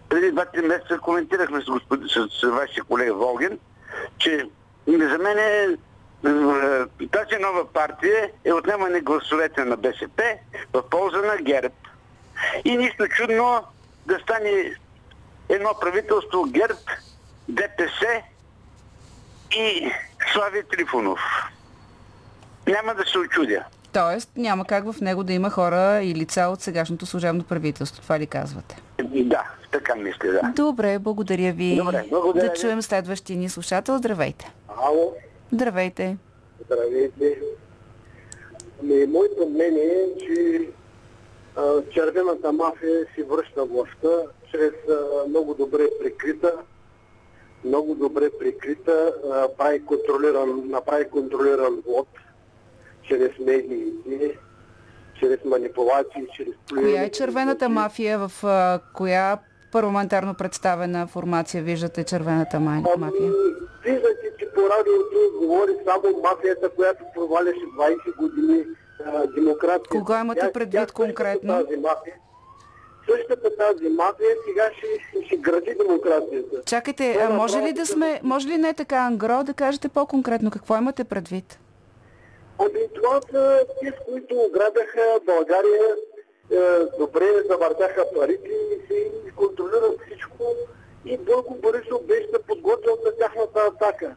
[0.09, 3.59] преди 2-3 месеца коментирахме с, господ, с, с вашия колега Волгин,
[4.19, 4.49] че
[4.87, 5.66] за мен е,
[6.29, 10.23] е, тази нова партия е отнемане гласовете на БСП
[10.73, 11.75] в полза на ГЕРБ.
[12.64, 13.64] И нищо чудно
[14.07, 14.75] да стане
[15.49, 16.79] едно правителство ГЕРБ,
[17.49, 18.23] ДПС
[19.57, 19.90] и
[20.33, 21.21] Слави Трифонов.
[22.66, 23.64] Няма да се очудя.
[23.97, 28.03] Тоест няма как в него да има хора и лица от сегашното служебно правителство.
[28.03, 28.83] Това ли казвате?
[29.05, 30.53] Да, така мисля, да.
[30.57, 31.77] Добре, благодаря ви.
[31.77, 33.99] Добре, благодаря да чуем следващия ни слушател.
[33.99, 34.53] Здравейте.
[34.68, 35.14] Ало,
[35.53, 36.16] Здравейте.
[36.64, 37.41] здравейте.
[38.83, 40.68] Ами, моето мнение е, че
[41.57, 44.09] а, червената мафия си връща властта
[44.51, 46.53] чрез а, много добре прикрита,
[47.64, 52.09] много добре прикрита, а, прави контролиран, направи контролиран вод
[53.09, 54.39] чрез медиите,
[55.21, 58.19] чрез манипулации, чрез Коя е червената мафия?
[58.19, 59.39] В а, коя
[59.73, 63.21] парламентарно представена формация виждате червената ма- мафия?
[63.23, 63.31] Ами,
[63.85, 68.65] виждате, че по радиото говори само мафията, която проваляше 20 години
[69.07, 69.89] а, демокрация.
[69.91, 71.53] Кого имате предвид тя конкретно?
[71.65, 72.15] Тази мафия,
[73.11, 76.63] същата тази мафия сега ще, ще гради демокрацията.
[76.67, 80.77] Чакайте, а може ли да сме, може ли не така ангро да кажете по-конкретно какво
[80.77, 81.59] имате предвид?
[82.59, 85.97] Ами това са те, с които ограбяха България,
[86.51, 86.57] е,
[86.99, 90.45] добре завъртяха парите и се контролират всичко.
[91.05, 94.15] И Бойко Борисов беше подготвил за тяхната атака.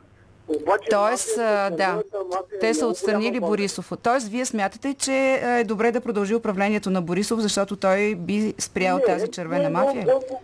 [0.48, 1.94] Обаче Тоест, мафията, а, да,
[2.26, 3.92] мафия е те са отстранили Борисов.
[4.04, 5.14] Тоест, вие смятате, че
[5.44, 9.70] е добре да продължи управлението на Борисов, защото той би спрял Не, тази червена не,
[9.70, 10.06] мафия?
[10.06, 10.40] Бойко-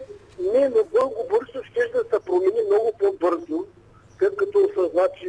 [0.53, 3.65] Не, но Бойко Борисов ще да се промени много по-бързо,
[4.19, 5.27] след като осъзна, че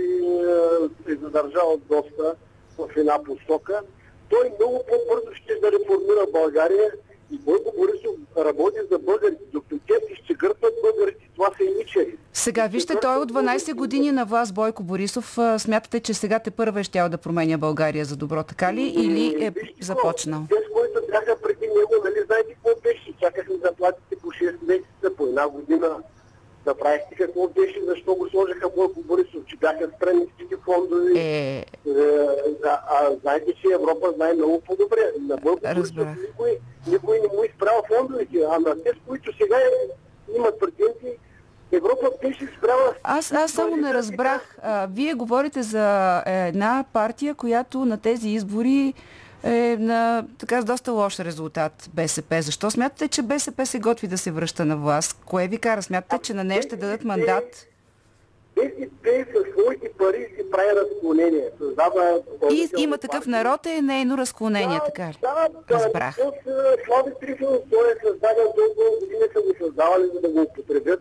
[1.09, 2.35] е, е задържал доста
[2.79, 3.81] в една посока.
[4.29, 6.91] Той много по-бързо ще да реформира България
[7.31, 9.43] и Бойко Борисов работи за българите.
[9.53, 12.17] Докато те си ще гъртат българите, това са и мичери.
[12.33, 15.39] Сега, вижте, той е от 12 години на власт, Бойко Борисов.
[15.59, 18.83] Смятате, че сега те първа е щял да променя България за добро, така ли?
[18.83, 20.43] Или е Вижте започнал?
[20.49, 23.15] Те, с които бяха преди него, нали знаете какво беше?
[23.21, 25.97] Чакахме заплатите по 6 месеца, по една година.
[26.67, 31.13] Направихте какво беше, защо го сложиха Бойко Борисов, че бяха страничните фондове.
[31.17, 31.65] Е, Е,
[32.63, 35.01] да, а знаете, че Европа знае много по-добре.
[35.21, 36.17] На Бойко Борисов Разбрах.
[36.29, 39.57] никой, никой не му изправя фондовете, а на те, с които сега
[40.37, 41.19] имат претенции,
[41.73, 42.95] Европа беше изправила...
[43.03, 44.59] Аз, аз само не разбрах.
[44.63, 48.95] А, вие говорите за една партия, която на тези избори
[49.45, 52.43] е на така с доста лош резултат БСП.
[52.43, 55.17] Защо смятате, че БСП се готви да се връща на власт?
[55.27, 55.83] Кое ви кара?
[55.83, 57.67] Смятате, че на нея ще дадат мандат?
[58.57, 61.49] БСП със своите пари си прави разклонение.
[61.59, 62.21] Създава...
[62.51, 65.19] И има такъв народ е нейно разклонение, така ли?
[65.21, 66.17] Да, да, Разбрах.
[66.87, 71.01] Слави Трифонов, той е създаден толкова години са го създавали, за да го употребят.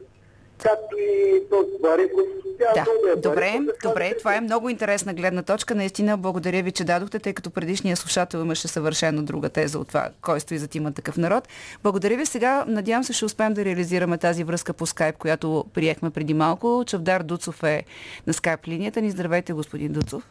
[0.64, 2.26] Както и този Бареков.
[2.60, 4.14] Тя Да, е добре, добре.
[4.18, 5.76] Това е много интересна гледна точка.
[5.76, 10.10] Наистина, благодаря ви, че дадохте, тъй като предишния слушател имаше съвършено друга теза от това,
[10.22, 11.48] кой стои зад има такъв народ.
[11.84, 12.26] Благодаря ви.
[12.26, 16.84] Сега, надявам се, ще успеем да реализираме тази връзка по скайп, която приехме преди малко.
[16.88, 17.84] Чавдар Дуцов е
[18.28, 19.12] на скайп линията ни.
[19.12, 20.24] Здравейте, господин Дуцов.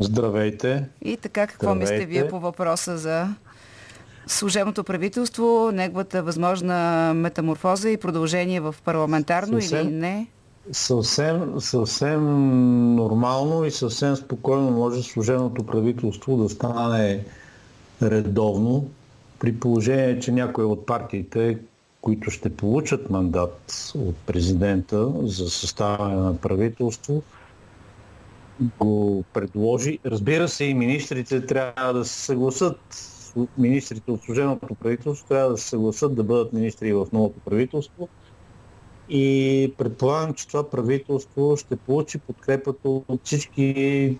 [0.00, 0.84] Здравейте.
[1.02, 2.06] И така, какво Здравейте.
[2.06, 3.28] вие по въпроса за
[4.26, 9.88] служебното правителство, неговата възможна метаморфоза и продължение в парламентарно Съвсем.
[9.88, 10.26] или не?
[10.72, 12.22] Съвсем, съвсем
[12.94, 17.24] нормално и съвсем спокойно може служебното правителство да стане
[18.02, 18.88] редовно,
[19.38, 21.58] при положение, че някои от партиите,
[22.00, 27.22] които ще получат мандат от президента за съставяне на правителство,
[28.78, 29.98] го предложи.
[30.06, 33.10] Разбира се, и министрите трябва да се съгласат.
[33.58, 38.08] Министрите от служебното правителство трябва да се съгласат да бъдат министри в новото правителство.
[39.08, 44.18] И предполагам, че това правителство ще получи подкрепата от всички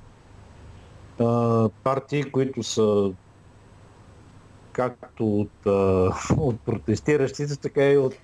[1.20, 3.12] а, партии, които са
[4.72, 8.14] както от, а, от протестиращите, така и от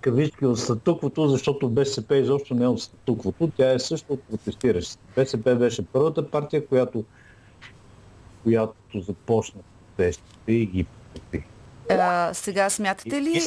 [0.00, 5.02] кавички от статуквото, защото БСП изобщо не е от статуквото, тя е също от протестиращите.
[5.16, 7.04] БСП беше първата партия, която,
[8.42, 9.60] която започна
[9.96, 11.44] протестите и ги подкрепи.
[11.90, 13.42] А, сега смятате ли,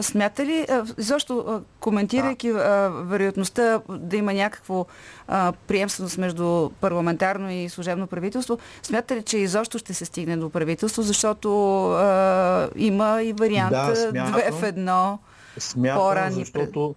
[0.00, 0.66] смята ли,
[0.96, 4.86] защо коментирайки а, вероятността да има някакво
[5.28, 10.50] а, приемственост между парламентарно и служебно правителство, смятате ли, че изобщо ще се стигне до
[10.50, 14.32] правителство, защото а, има и вариант Да, смятам.
[14.32, 15.18] две в едно.
[15.58, 16.94] Смятам, по-ранни защото...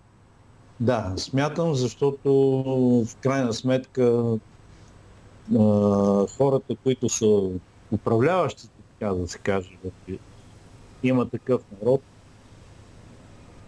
[0.80, 2.32] Да, смятам, защото
[3.10, 4.24] в крайна сметка
[6.38, 7.50] хората, които са
[7.94, 9.70] управляващите, така да се каже,
[11.04, 12.02] има такъв народ,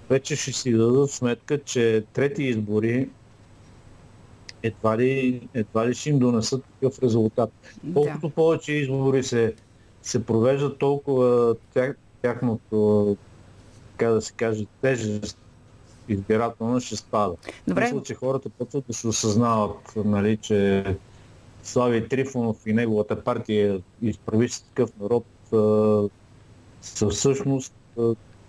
[0.09, 3.09] вече ще си дадат сметка, че трети избори
[4.63, 7.51] едва ли, едва ли ще им донесат такъв резултат.
[7.93, 9.53] Колкото повече избори се,
[10.01, 13.17] се провеждат, толкова тях, тяхното,
[13.91, 15.37] така да се каже, тежест
[16.09, 17.35] избирателна ще спада.
[17.67, 17.83] Добре.
[17.83, 20.83] Мисля, че хората почват да се осъзнават, нали, че
[21.65, 25.25] Слави Трифонов и неговата партия изправи се такъв народ
[26.81, 27.73] са всъщност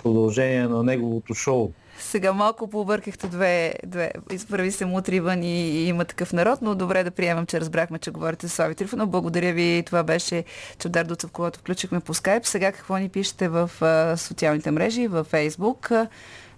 [0.03, 1.73] продължение на неговото шоу.
[1.99, 4.13] Сега малко побъркахте две, две.
[4.33, 7.99] Изправи се мутри вън и, и има такъв народ, но добре да приемам, че разбрахме,
[7.99, 9.09] че говорите с Слави Трифонов.
[9.09, 9.83] Благодаря ви.
[9.87, 10.45] Това беше
[10.79, 12.47] Чавдар Дуцев, когато включихме по скайп.
[12.47, 15.91] Сега какво ни пишете в а, социалните мрежи, в Фейсбук?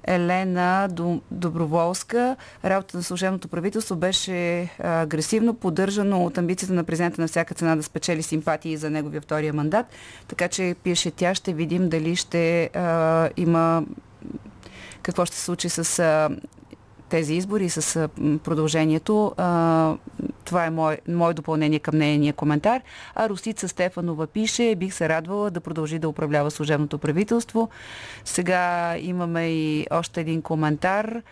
[0.04, 0.88] Елена
[1.30, 2.36] Доброволска.
[2.64, 7.82] Работата на служебното правителство беше агресивно поддържано от амбицията на президента на всяка цена да
[7.82, 9.86] спечели симпатии за неговия втория мандат.
[10.28, 13.84] Така че пише тя, ще видим дали ще а, има
[15.02, 16.28] какво ще се случи с а,
[17.10, 18.08] тези избори, с
[18.44, 19.32] продължението.
[20.44, 22.80] Това е мое, мое допълнение към нейния коментар.
[23.14, 27.68] А Русица Стефанова пише, бих се радвала да продължи да управлява служебното правителство.
[28.24, 31.22] Сега имаме и още един коментар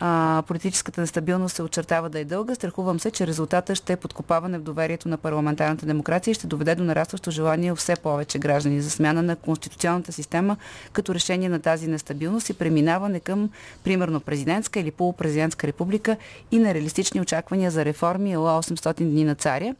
[0.00, 2.54] а, политическата нестабилност се очертава да е дълга.
[2.54, 6.74] Страхувам се, че резултата ще е подкопаване в доверието на парламентарната демокрация и ще доведе
[6.74, 10.56] до нарастващо желание все повече граждани за смяна на конституционната система
[10.92, 13.50] като решение на тази нестабилност и преминаване към,
[13.84, 16.16] примерно, президентска или полупрезидентска република
[16.52, 19.74] и на реалистични очаквания за реформи 800 дни на царя.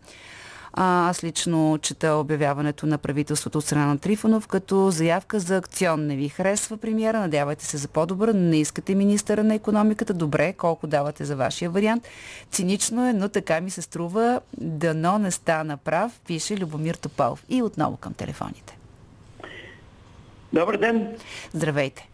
[0.80, 6.06] А, аз лично чета обявяването на правителството от страна на Трифонов като заявка за акцион.
[6.06, 10.86] Не ви харесва премиера, надявайте се за по-добър, не искате министъра на економиката, добре, колко
[10.86, 12.08] давате за вашия вариант.
[12.50, 17.44] Цинично е, но така ми се струва, дано не стана прав, пише Любомир Топалов.
[17.48, 18.78] И отново към телефоните.
[20.52, 21.16] Добър ден!
[21.54, 22.08] Здравейте!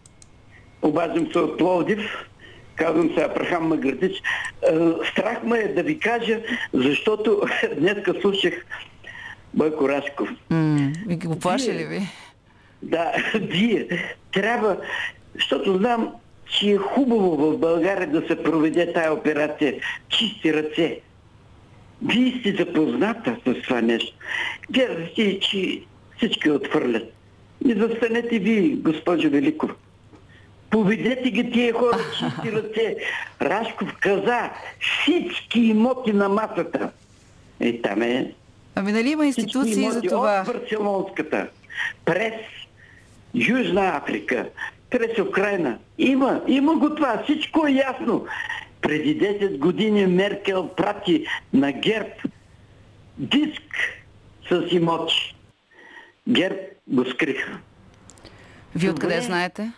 [0.81, 1.99] Обаждам се от Пловдив.
[2.75, 4.17] Казвам се Апрахам Маградич.
[4.17, 4.21] Е,
[5.11, 6.39] страх ме е да ви кажа,
[6.73, 7.41] защото
[7.77, 8.53] днеска слушах
[9.53, 10.29] Бойко Рашков.
[10.51, 12.01] Mm, ви го плаши ли ви?
[12.81, 13.87] Да, вие
[14.31, 14.77] трябва,
[15.35, 16.13] защото знам,
[16.45, 19.73] че е хубаво в България да се проведе тая операция
[20.09, 20.99] чисти ръце.
[22.01, 24.17] Вие сте запозната с това нещо.
[24.69, 25.81] Гледате, че
[26.17, 27.13] всички отхвърлят.
[27.65, 29.71] И застанете ви, госпожо Великов.
[30.75, 32.95] Поведете ги тия хора, чисти ръце.
[33.41, 34.49] Рашков каза
[34.79, 36.91] всички имоти на масата.
[37.59, 38.31] Е, там е...
[38.75, 40.43] Ами нали има институции за това?
[40.47, 41.49] От Барселонската,
[42.05, 42.33] през
[43.33, 44.49] Южна Африка,
[44.89, 45.77] през Украина.
[45.97, 47.23] Има, има го това.
[47.23, 48.25] Всичко е ясно.
[48.81, 52.15] Преди 10 години Меркел прати на ГЕРБ
[53.17, 53.63] диск
[54.49, 55.35] с имоти.
[56.29, 57.59] ГЕРБ го скриха.
[58.75, 59.71] Вие откъде знаете?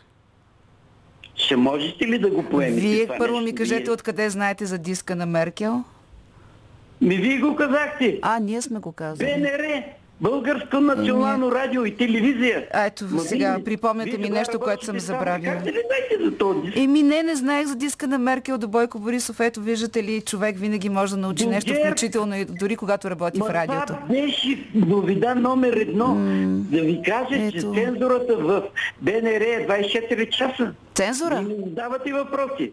[1.38, 2.82] Ще можете ли да го поемете?
[2.82, 3.92] Вие първо ми кажете вие...
[3.92, 5.84] откъде знаете за диска на Меркел?
[7.02, 8.20] Ми вие го казахте.
[8.22, 9.34] А, ние сме го казали.
[9.38, 9.84] БНР,
[10.22, 12.68] Българско национално радио и телевизия.
[12.74, 15.54] А, ето Ма сега, ви, припомняте ми нещо, което съм забравила.
[15.56, 15.74] Как ли
[16.26, 16.78] за този диск?
[16.78, 19.40] Еми не, не знаех за диска на Меркел до Бойко Борисов.
[19.40, 23.40] Ето, виждате ли, човек винаги може да научи до нещо, включително и дори когато работи
[23.40, 23.86] Ма в радиото.
[23.86, 26.08] Това беше новина номер едно.
[26.08, 27.74] М- да ви кажа, ето.
[27.76, 28.64] че цензурата в
[29.02, 30.74] БНР е 24 часа.
[30.96, 31.42] Цензура?
[31.42, 32.72] Не давате въпроси.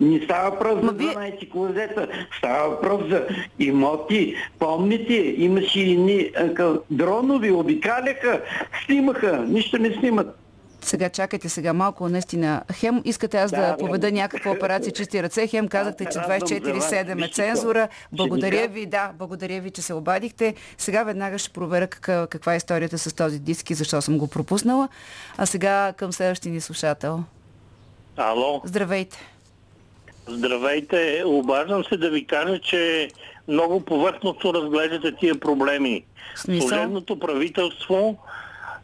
[0.00, 1.50] Не става въпрос за 12 ви...
[1.50, 3.26] клозета, става въпрос за
[3.58, 4.36] имоти.
[4.58, 6.32] Помните, имаше и
[6.90, 8.40] дронови, обикаляха,
[8.86, 10.38] снимаха, нищо не снимат.
[10.84, 12.62] Сега чакайте сега малко, наистина.
[12.72, 17.32] Хем искате аз да, да поведа някаква операция чисти ръце, хем казахте, че 24-7 е
[17.32, 17.88] цензура.
[18.12, 20.54] Благодаря ви, да, благодаря ви, че се обадихте.
[20.78, 24.26] Сега веднага ще проверя каква, каква е историята с този диск и защо съм го
[24.26, 24.88] пропуснала.
[25.36, 27.24] А сега към следващия ни слушател.
[28.16, 28.62] Ало.
[28.64, 29.33] Здравейте.
[30.26, 31.22] Здравейте.
[31.26, 33.08] Обаждам се да ви кажа, че
[33.48, 36.04] много повърхностно разглеждате тия проблеми.
[36.36, 36.68] Смисъл?
[36.68, 38.18] Служебното правителство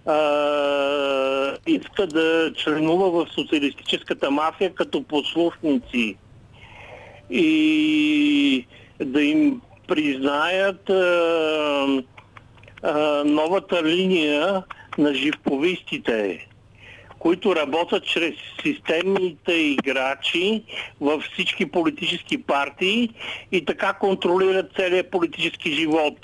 [0.06, 6.16] а, иска да членува в социалистическата мафия като послушници
[7.30, 8.66] и
[9.04, 12.02] да им признаят а,
[12.82, 14.62] а, новата линия
[14.98, 16.46] на живповистите
[17.20, 20.64] които работят чрез системните играчи
[21.00, 23.14] във всички политически партии
[23.52, 26.14] и така контролират целият политически живот.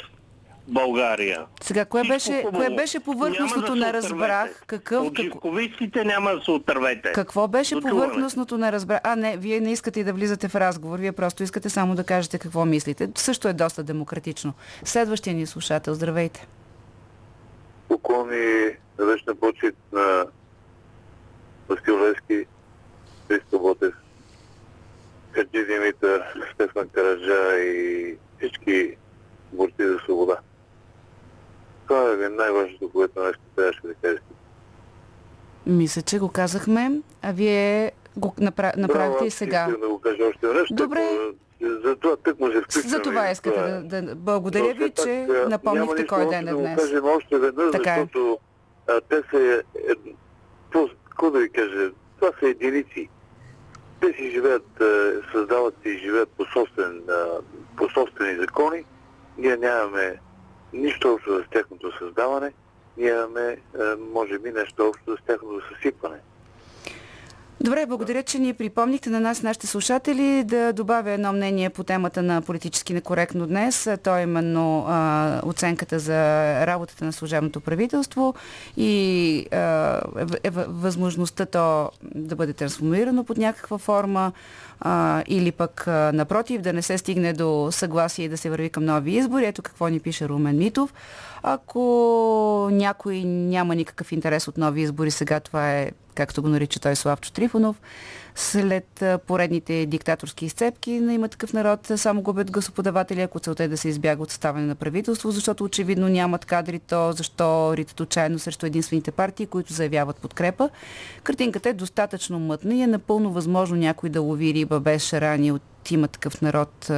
[0.69, 1.47] България.
[1.63, 4.63] Сега, кое беше, кое беше повърхностното да на разбрах?
[4.67, 7.13] Какъв, От живковистите няма да се отървете.
[7.13, 9.01] Какво беше До повърхностното на разбрах?
[9.05, 12.05] А, не, вие не искате и да влизате в разговор, вие просто искате само да
[12.05, 13.09] кажете какво мислите.
[13.15, 14.53] Също е доста демократично.
[14.85, 16.47] Следващия ни слушател, здравейте.
[17.89, 20.27] Поклони вечна почет на
[21.69, 22.47] Васил Лески,
[23.29, 23.95] Христо Ботев,
[25.33, 26.23] Хаджи Димитър,
[26.55, 28.97] Стефан Караджа и всички
[29.53, 30.37] борци за свобода.
[31.89, 34.23] Това е най-важното, което днес трябваше да кажете.
[35.67, 38.77] Мисля, че го казахме, а вие го направ...
[38.77, 39.67] направихте и сега.
[39.81, 40.69] Да го кажа още веднъж.
[40.73, 41.19] Добре.
[41.61, 42.89] За това тък му се включваме.
[42.89, 43.69] За това искате това...
[43.69, 44.15] да, да...
[44.15, 46.77] Благодаря ви, че напомнихте кой ден е днес.
[46.77, 48.39] Да го кажем още веднъж, така защото
[48.89, 49.63] а, те са...
[49.75, 50.13] Е,
[51.17, 51.91] какво да ви кажа?
[52.21, 53.09] Това са единици.
[54.01, 57.13] те си живеят, е, създават и живеят по, собствен, е,
[57.77, 58.85] по собствени закони.
[59.39, 60.19] Ние нямаме
[60.73, 62.53] нищо общо с техното създаване,
[62.97, 63.59] ние имаме, е,
[64.13, 66.19] може би, нещо общо с техното съсипване.
[67.61, 72.23] Добре, благодаря, че ни припомнихте на нас, нашите слушатели, да добавя едно мнение по темата
[72.23, 73.89] на политически некоректно днес.
[74.03, 76.17] То е именно а, оценката за
[76.67, 78.35] работата на служебното правителство
[78.77, 79.57] и а,
[80.45, 84.33] е, е, възможността то да бъде трансформирано под някаква форма
[84.81, 88.71] а, или пък а, напротив да не се стигне до съгласие и да се върви
[88.71, 89.47] към нови избори.
[89.47, 90.95] Ето какво ни пише Румен Митов.
[91.43, 96.97] Ако някой няма никакъв интерес от нови избори, сега това е, както го нарича той
[96.97, 97.81] Славчо Трифонов,
[98.35, 103.77] след поредните диктаторски изцепки на има такъв народ, само губят гласоподаватели, ако целта е да
[103.77, 108.67] се избяга от съставане на правителство, защото очевидно нямат кадри, то защо ритат отчаяно срещу
[108.67, 110.69] единствените партии, които заявяват подкрепа.
[111.23, 115.63] Картинката е достатъчно мътна и е напълно възможно някой да лови риба без шарани от
[115.91, 116.91] има такъв народ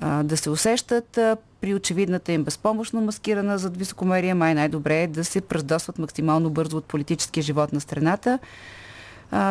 [0.00, 1.18] да се усещат
[1.60, 6.76] при очевидната им безпомощно маскирана зад високомерие, май най-добре е да се пръздосват максимално бързо
[6.76, 8.38] от политическия живот на страната.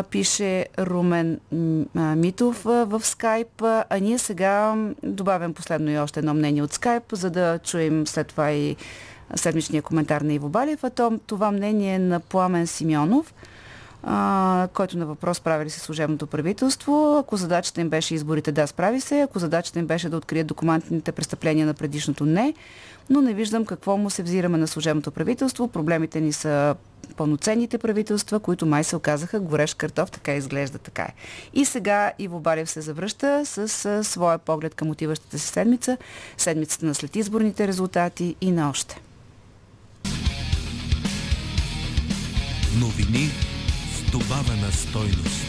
[0.09, 1.39] Пише Румен
[1.95, 3.61] Митов в скайп.
[3.61, 8.27] А ние сега добавям последно и още едно мнение от скайп, за да чуем след
[8.27, 8.75] това и
[9.35, 10.83] седмичния коментар на Иво Балев.
[10.83, 13.33] А то, това мнение е на Пламен Симеонов–
[14.03, 17.17] а, който на въпрос прави ли се служебното правителство.
[17.19, 19.21] Ако задачата им беше изборите, да, справи се.
[19.21, 22.53] Ако задачата им беше да открият документните престъпления на предишното, не.
[23.09, 25.67] Но не виждам какво му се взираме на служебното правителство.
[25.67, 26.75] Проблемите ни са
[27.17, 31.13] пълноценните правителства, които май се оказаха горещ картоф, така изглежда така е.
[31.53, 35.97] И сега Иво Балев се завръща с, с своя поглед към отиващата си седмица,
[36.37, 39.01] седмицата на след изборните резултати и на още.
[42.79, 43.52] Новини
[44.13, 45.45] добавена стойност.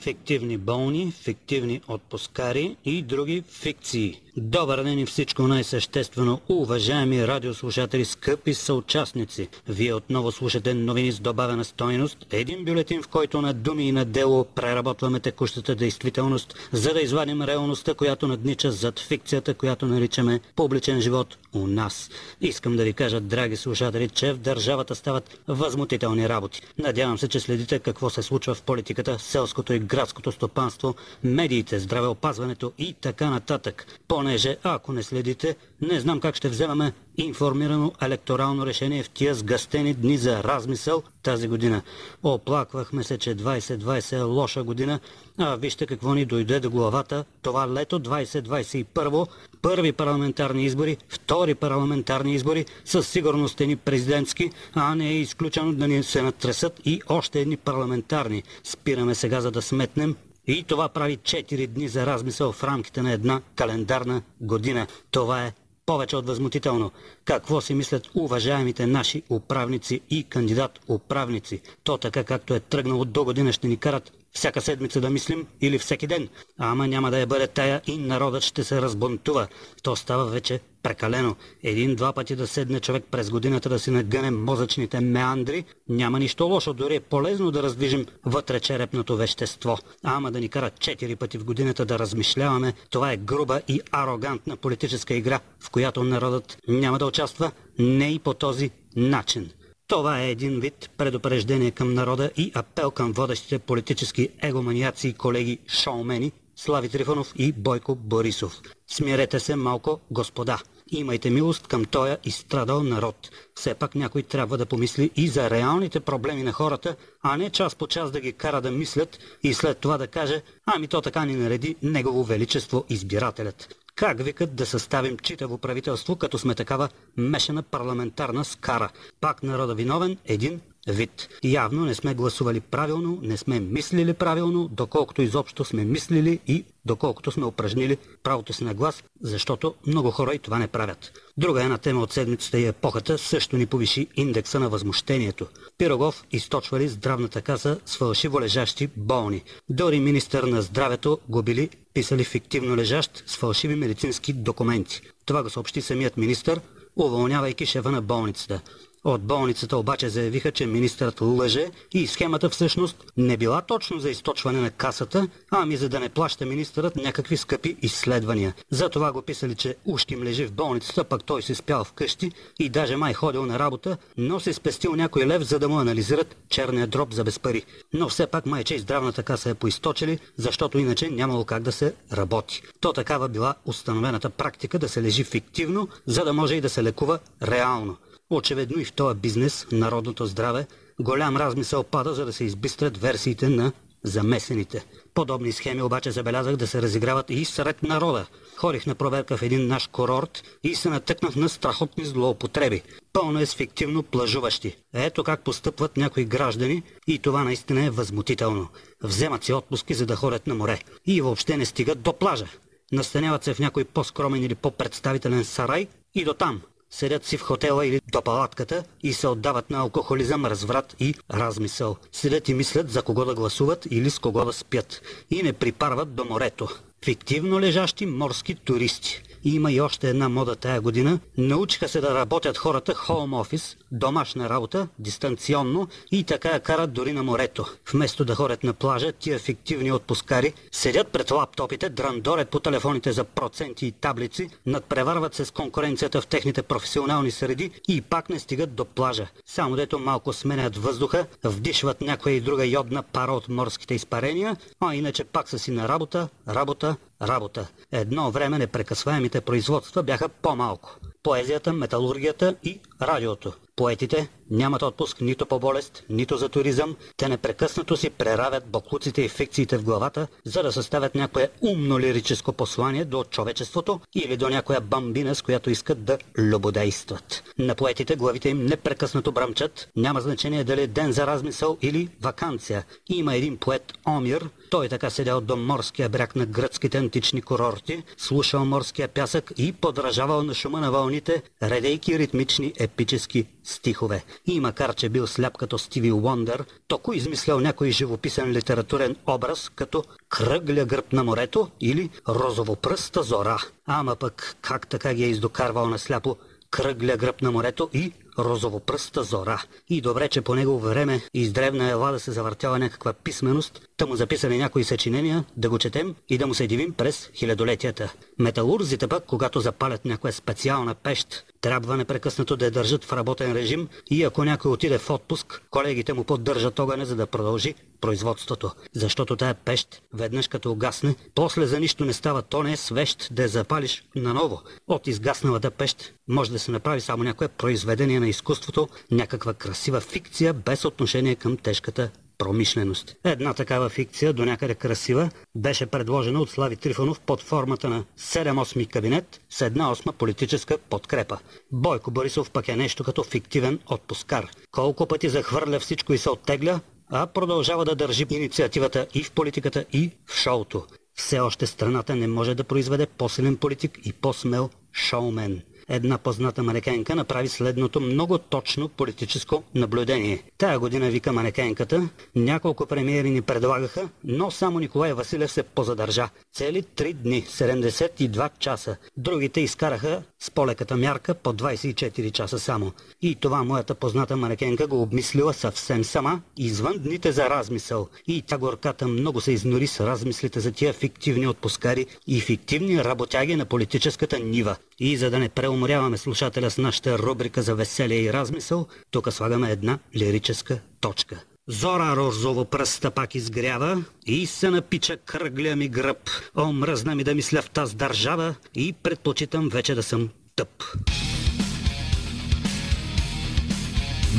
[0.00, 4.20] Фиктивни болни, фиктивни отпускари и други фикции.
[4.38, 9.48] Добър ден и всичко най-съществено, уважаеми радиослушатели, скъпи съучастници.
[9.68, 14.04] Вие отново слушате новини с добавена стойност, един бюлетин, в който на думи и на
[14.04, 21.00] дело преработваме текущата действителност, за да извадим реалността, която наднича зад фикцията, която наричаме публичен
[21.00, 22.10] живот у нас.
[22.40, 26.62] Искам да ви кажа, драги слушатели, че в държавата стават възмутителни работи.
[26.78, 32.72] Надявам се, че следите какво се случва в политиката, селското и градското стопанство, медиите, здравеопазването
[32.78, 33.86] и така нататък
[34.26, 39.94] понеже ако не следите, не знам как ще вземаме информирано електорално решение в тия сгъстени
[39.94, 41.82] дни за размисъл тази година.
[42.22, 45.00] Оплаквахме се, че 2020 е лоша година,
[45.38, 49.26] а вижте какво ни дойде до главата това лето 2021,
[49.62, 55.88] първи парламентарни избори, втори парламентарни избори, със сигурност ни президентски, а не е изключено да
[55.88, 58.42] ни се натресат и още едни парламентарни.
[58.64, 60.16] Спираме сега за да сметнем
[60.46, 64.86] и това прави 4 дни за размисъл в рамките на една календарна година.
[65.10, 65.52] Това е
[65.86, 66.90] повече от възмутително.
[67.24, 71.60] Какво си мислят уважаемите наши управници и кандидат управници?
[71.84, 75.78] То така както е тръгнало до година ще ни карат всяка седмица да мислим или
[75.78, 76.28] всеки ден.
[76.58, 79.46] Ама няма да я бъде тая и народът ще се разбунтува.
[79.82, 81.36] То става вече прекалено.
[81.62, 86.72] Един-два пъти да седне човек през годината да си нагъне мозъчните меандри, няма нищо лошо,
[86.72, 89.78] дори е полезно да раздвижим вътре черепното вещество.
[90.02, 94.56] Ама да ни кара четири пъти в годината да размишляваме, това е груба и арогантна
[94.56, 99.50] политическа игра, в която народът няма да участва не и по този начин.
[99.88, 105.58] Това е един вид предупреждение към народа и апел към водещите политически егоманиаци и колеги
[105.68, 108.60] шоумени Слави Трифонов и Бойко Борисов.
[108.88, 110.58] Смирете се малко, господа.
[110.90, 113.30] Имайте милост към тоя изстрадал народ.
[113.54, 117.74] Все пак някой трябва да помисли и за реалните проблеми на хората, а не час
[117.74, 121.24] по час да ги кара да мислят и след това да каже, ами то така
[121.24, 123.85] ни нареди Негово Величество избирателят.
[123.96, 128.88] Как викат да съставим читаво правителство, като сме такава мешана парламентарна скара?
[129.20, 131.28] Пак народа виновен, един вид.
[131.44, 137.30] Явно не сме гласували правилно, не сме мислили правилно, доколкото изобщо сме мислили и доколкото
[137.30, 141.12] сме упражнили правото си на глас, защото много хора и това не правят.
[141.36, 145.46] Друга една тема от седмицата и епохата също ни повиши индекса на възмущението.
[145.78, 149.42] Пирогов източвали здравната каса с фалшиво лежащи болни.
[149.68, 155.00] Дори министър на здравето го били писали фиктивно лежащ с фалшиви медицински документи.
[155.26, 156.60] Това го съобщи самият министър,
[156.96, 158.60] уволнявайки шефа на болницата.
[159.06, 164.60] От болницата обаче заявиха, че министърът лъже и схемата всъщност не била точно за източване
[164.60, 168.54] на касата, ами за да не плаща министърът някакви скъпи изследвания.
[168.70, 172.68] Затова го писали, че ушки им лежи в болницата, пък той се спял вкъщи и
[172.68, 176.86] даже май ходил на работа, но се спестил някой лев, за да му анализират черния
[176.86, 177.62] дроб за без пари.
[177.92, 181.94] Но все пак майче и здравната каса е поизточили, защото иначе нямало как да се
[182.12, 182.62] работи.
[182.80, 186.82] То такава била установената практика да се лежи фиктивно, за да може и да се
[186.82, 187.96] лекува реално.
[188.30, 190.66] Очевидно и в този бизнес, народното здраве,
[191.00, 193.72] голям размисъл пада, за да се избистрят версиите на
[194.04, 194.86] замесените.
[195.14, 198.26] Подобни схеми обаче забелязах да се разиграват и сред народа.
[198.56, 202.82] Ходих на проверка в един наш курорт и се натъкнах на страхотни злоупотреби.
[203.12, 204.76] Пълно е с фиктивно плажуващи.
[204.94, 208.68] Ето как постъпват някои граждани и това наистина е възмутително.
[209.02, 212.46] Вземат си отпуски за да ходят на море и въобще не стигат до плажа.
[212.92, 216.62] Настаняват се в някой по-скромен или по-представителен сарай и до там.
[216.98, 221.96] Седят си в хотела или до палатката и се отдават на алкохолизъм, разврат и размисъл.
[222.12, 225.02] Седят и мислят за кого да гласуват или с кого да спят.
[225.30, 226.68] И не припарват до морето.
[227.04, 229.22] Фиктивно лежащи морски туристи.
[229.44, 231.20] Има и още една мода тая година.
[231.38, 237.12] Научиха се да работят хората хоум офис, домашна работа, дистанционно и така я карат дори
[237.12, 237.66] на морето.
[237.92, 243.24] Вместо да ходят на плажа, тия фиктивни отпускари седят пред лаптопите, драндорят по телефоните за
[243.24, 248.74] проценти и таблици, надпреварват се с конкуренцията в техните професионални среди и пак не стигат
[248.74, 249.26] до плажа.
[249.46, 254.94] Само дето малко сменят въздуха, вдишват някоя и друга йодна пара от морските изпарения, а
[254.94, 257.66] иначе пак са си на работа, работа, работа.
[257.92, 260.96] Едно време непрекъсваемите производства бяха по-малко.
[261.26, 263.52] Поезията, металургията и радиото.
[263.76, 266.96] Поетите нямат отпуск нито по болест, нито за туризъм.
[267.16, 272.52] Те непрекъснато си преравят боклуците и фикциите в главата, за да съставят някое умно лирическо
[272.52, 277.42] послание до човечеството или до някоя бамбина, с която искат да любодействат.
[277.58, 279.88] На поетите главите им непрекъснато брамчат.
[279.96, 282.84] Няма значение дали е ден за размисъл или вакансия.
[283.08, 288.64] Има един поет Омир, той така седял до морския бряг на гръцките антични курорти, слушал
[288.64, 294.24] морския пясък и подражавал на шума на вълните, редейки ритмични епически стихове.
[294.46, 300.04] И макар, че бил сляп като Стиви Уондър, току измислял някой живописен литературен образ, като
[300.28, 303.62] кръгля гръб на морето или розовопръста зора.
[303.86, 306.36] Ама пък как така ги е издокарвал на сляпо
[306.70, 309.62] кръгля гръб на морето и розовопръста зора.
[309.88, 314.06] И добре, че по него време из древна ела да се завъртява някаква писменост, да
[314.06, 318.12] му записали някои съчинения, да го четем и да му се дивим през хилядолетията.
[318.38, 323.88] Металурзите пък, когато запалят някоя специална пещ, трябва непрекъснато да я държат в работен режим
[324.10, 328.70] и ако някой отиде в отпуск, колегите му поддържат огъня, за да продължи производството.
[328.94, 333.28] Защото тая пещ, веднъж като угасне, после за нищо не става, то не е свещ
[333.30, 334.62] да я запалиш наново.
[334.88, 340.52] От изгасналата пещ може да се направи само някое произведение на изкуството, някаква красива фикция
[340.52, 343.16] без отношение към тежката промишленост.
[343.24, 348.88] Една такава фикция, до някъде красива, беше предложена от Слави Трифонов под формата на 7-8
[348.88, 351.38] кабинет с една осма политическа подкрепа.
[351.72, 354.50] Бойко Борисов пък е нещо като фиктивен отпускар.
[354.70, 359.84] Колко пъти захвърля всичко и се оттегля, а продължава да държи инициативата и в политиката,
[359.92, 360.86] и в шоуто.
[361.14, 367.16] Все още страната не може да произведе по-силен политик и по-смел шоумен една позната манекенка
[367.16, 370.42] направи следното много точно политическо наблюдение.
[370.58, 376.28] Тая година вика манекенката, няколко премиери ни предлагаха, но само Николай Василев се позадържа.
[376.54, 378.96] Цели 3 дни, 72 часа.
[379.16, 382.92] Другите изкараха с полеката мярка по 24 часа само.
[383.22, 388.08] И това моята позната манекенка го обмислила съвсем сама, извън дните за размисъл.
[388.26, 393.56] И тя горката много се изнори с размислите за тия фиктивни отпускари и фиктивни работяги
[393.56, 394.76] на политическата нива.
[394.98, 399.70] И за да не преуморяваме слушателя с нашата рубрика за веселие и размисъл, тук слагаме
[399.70, 401.40] една лирическа точка.
[401.68, 406.30] Зора розово пръста пак изгрява и се напича кръгля ми гръб.
[406.58, 410.82] Омръзна ми да мисля в таз държава и предпочитам вече да съм тъп.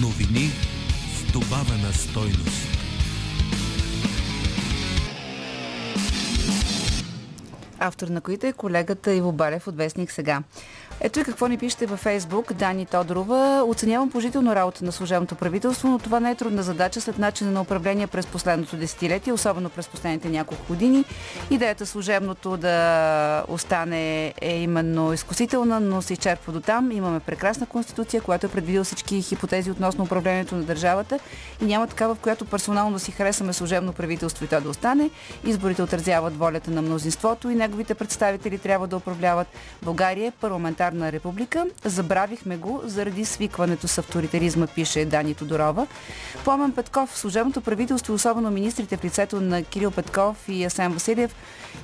[0.01, 0.49] Новини
[1.15, 2.77] с добавена стойност.
[7.79, 10.43] автор на които е колегата Иво Балев от Вестник сега.
[11.01, 12.53] Ето и какво ни пишете във Фейсбук.
[12.53, 13.63] Дани Тодорова.
[13.67, 17.61] Оценявам положително работа на служебното правителство, но това не е трудна задача след начина на
[17.61, 21.05] управление през последното десетилетие, особено през последните няколко години.
[21.49, 26.91] Идеята служебното да остане е именно изкусителна, но се изчерпва до там.
[26.91, 31.19] Имаме прекрасна конституция, която е предвидила всички хипотези относно управлението на държавата
[31.61, 35.09] и няма такава, в която персонално да си харесаме служебно правителство и то да остане.
[35.45, 39.47] Изборите отразяват волята на мнозинството и неговите представители трябва да управляват.
[39.83, 40.31] България е
[40.88, 41.65] парламентарна република.
[41.85, 45.88] Забравихме го заради свикването с авторитаризма, пише Дани Тодорова.
[46.43, 51.35] Пламен Петков, служебното правителство, особено министрите в лицето на Кирил Петков и Асен Василев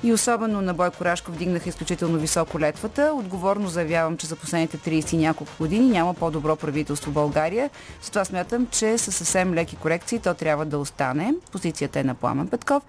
[0.02, 3.12] и особено на Бойко Рашков вдигнаха изключително високо летвата.
[3.14, 7.70] Отговорно заявявам, че за последните 30 и няколко години няма по-добро правителство в България.
[8.02, 11.34] Затова смятам, че със съвсем леки корекции то трябва да остане.
[11.52, 12.82] Позицията е на Пламен Петков.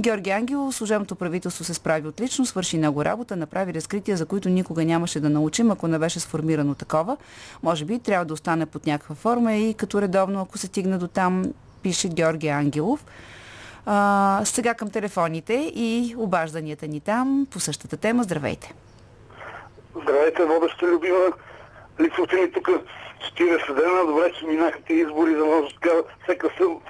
[0.00, 4.84] Георги Ангелов, служебното правителство се справи отлично, свърши много работа, направи разкрития, за които никога
[4.84, 7.16] нямаше да научим, ако не беше сформирано такова.
[7.62, 11.08] Може би трябва да остане под някаква форма и като редовно, ако се стигне до
[11.08, 11.44] там,
[11.82, 13.04] пише Георги Ангелов.
[13.86, 18.22] А, сега към телефоните и обажданията ни там по същата тема.
[18.22, 18.74] Здравейте!
[20.02, 21.32] Здравейте, водеща любима
[22.00, 24.06] лицото ми тук 40 дена.
[24.06, 25.94] Добре, че минахте избори, за може така
[26.24, 26.80] всека съм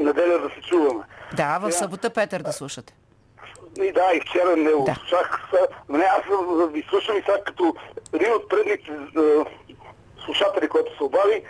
[0.00, 1.04] неделя да се чуваме.
[1.36, 2.94] Да, в събота Петър да слушате.
[3.78, 4.94] И да, и вчера не Да.
[4.94, 5.40] слушах.
[5.88, 6.22] Не, аз
[6.68, 7.74] ви слушам и сега като
[8.12, 8.90] един от предните
[10.24, 11.42] слушатели, който се обади,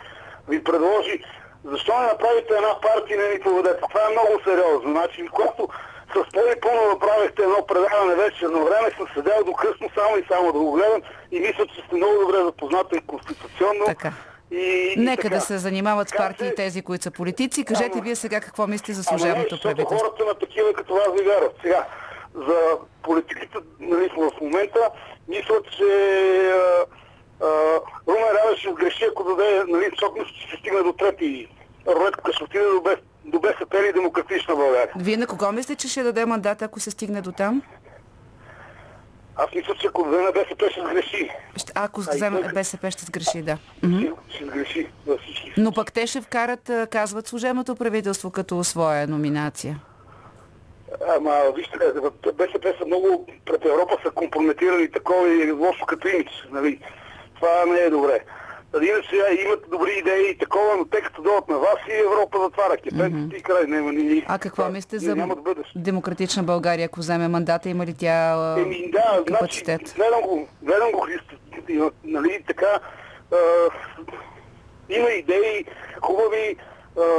[0.49, 1.25] ви предложи
[1.65, 3.81] защо не направите една партия и не ни поведете.
[3.83, 4.91] Това е много сериозно.
[4.91, 5.69] Значи, когато
[6.11, 10.25] с Поли Пълно направихте едно предаване вече на време, съм седял до късно само и
[10.29, 13.85] само да го гледам и мисля, че сте много добре запозната и конституционно.
[13.87, 14.13] Така.
[14.51, 15.35] И, и Нека така.
[15.35, 17.65] да се занимават с партии тези, които са политици.
[17.65, 19.99] Кажете Ама- вие сега какво мислите за служебното правителство.
[19.99, 21.55] хората на такива като вас ви вярват.
[21.63, 21.85] Сега,
[22.35, 22.57] за
[23.03, 24.91] политиката нали, в момента,
[25.29, 25.85] мислят, че
[28.09, 31.49] Румен Радев ще сгреши, ако даде, нали, защото ще се стигне до трети
[31.87, 34.93] рулетка, ще отиде до, Б- до БСП или Демократична България.
[34.97, 37.63] Вие на кого мислите, че ще даде мандат, ако се стигне до там?
[39.37, 41.31] Аз мисля, че ако на БСП ще сгреши.
[41.75, 43.59] Ако вземе БСП, ще сгреши, да.
[43.79, 45.53] Ще, ще сгреши във всички.
[45.57, 49.81] Но пък те ще вкарат, казват, служебното правителство като своя номинация.
[51.17, 51.79] Ама, вижте,
[52.35, 56.81] БСП са много пред Европа са компрометирани такова и лошо като имидж, нали?
[57.35, 58.21] Това не е добре.
[58.75, 62.77] Иначе имат добри идеи и такова, но те като дойдат на вас и Европа затваря
[62.77, 64.25] кепенците и край няма ни...
[64.29, 65.29] А какво мислите ни за.
[65.77, 69.95] Демократична България, ако вземе мандата, има ли тя Еми, да, значи, капацитет?
[69.97, 71.37] гледам го, гледам го, Христо,
[72.05, 72.81] нали, така,
[73.33, 73.37] а,
[74.89, 75.65] има идеи
[76.03, 76.57] хубави,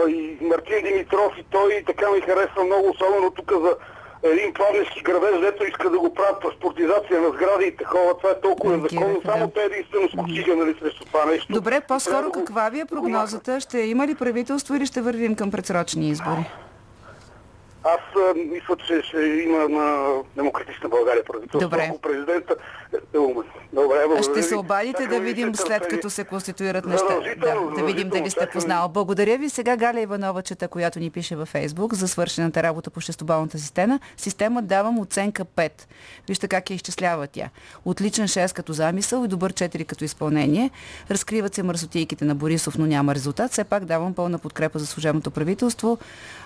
[0.09, 3.75] и Мартин Димитров и той така ми харесва много, особено тук за
[4.23, 8.41] един плавнешки градеж, дето иска да го правят паспортизация на сгради и такова, това е
[8.41, 9.53] толкова Реагираха, законно, само да.
[9.53, 11.53] те единствено скочиха, нали, срещу това нещо.
[11.53, 13.59] Добре, по-скоро да каква ви е да прогнозата?
[13.59, 16.45] Ще има ли правителство или ще вървим към предсрочни избори?
[17.83, 21.59] Аз а, мисля, че ще има на Демократична България правителство.
[21.59, 21.87] Добре.
[21.89, 22.55] Ако президента
[23.13, 23.43] е умен.
[23.73, 27.19] Добре, благодаря ще се обадите да видим след като се конституират неща.
[27.37, 28.89] Да, да видим дали сте познал.
[28.89, 29.49] Благодаря ви.
[29.49, 33.99] Сега Галя Иванова чета, която ни пише във Фейсбук за свършената работа по шестобалната система.
[34.17, 35.71] Система давам оценка 5.
[36.27, 37.49] Вижте как я изчислява тя.
[37.85, 40.69] Отличен 6 като замисъл и добър 4 като изпълнение.
[41.11, 43.51] Разкриват се мърсотийките на Борисов, но няма резултат.
[43.51, 45.97] Все пак давам пълна подкрепа за служебното правителство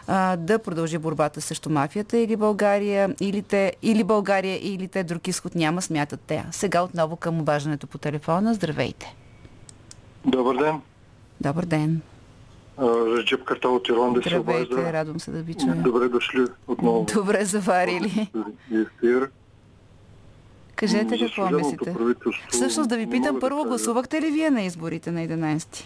[0.07, 5.27] а, да продължи борбата срещу мафията или България, или, те, или България, или те друг
[5.27, 6.45] изход няма, смятат те.
[6.51, 8.53] Сега отново към обаждането по телефона.
[8.53, 9.15] Здравейте!
[10.25, 10.81] Добър ден.
[11.41, 12.01] Добър ден!
[13.17, 14.93] Реджеп Картал от Ирландия се обажда.
[14.93, 15.75] радвам се да ви чуя.
[15.75, 17.05] Добре дошли отново.
[17.13, 18.31] Добре заварили.
[20.75, 21.95] Кажете какво мислите.
[22.49, 25.83] Всъщност да ви питам да първо, гласувахте ли вие на изборите на 11?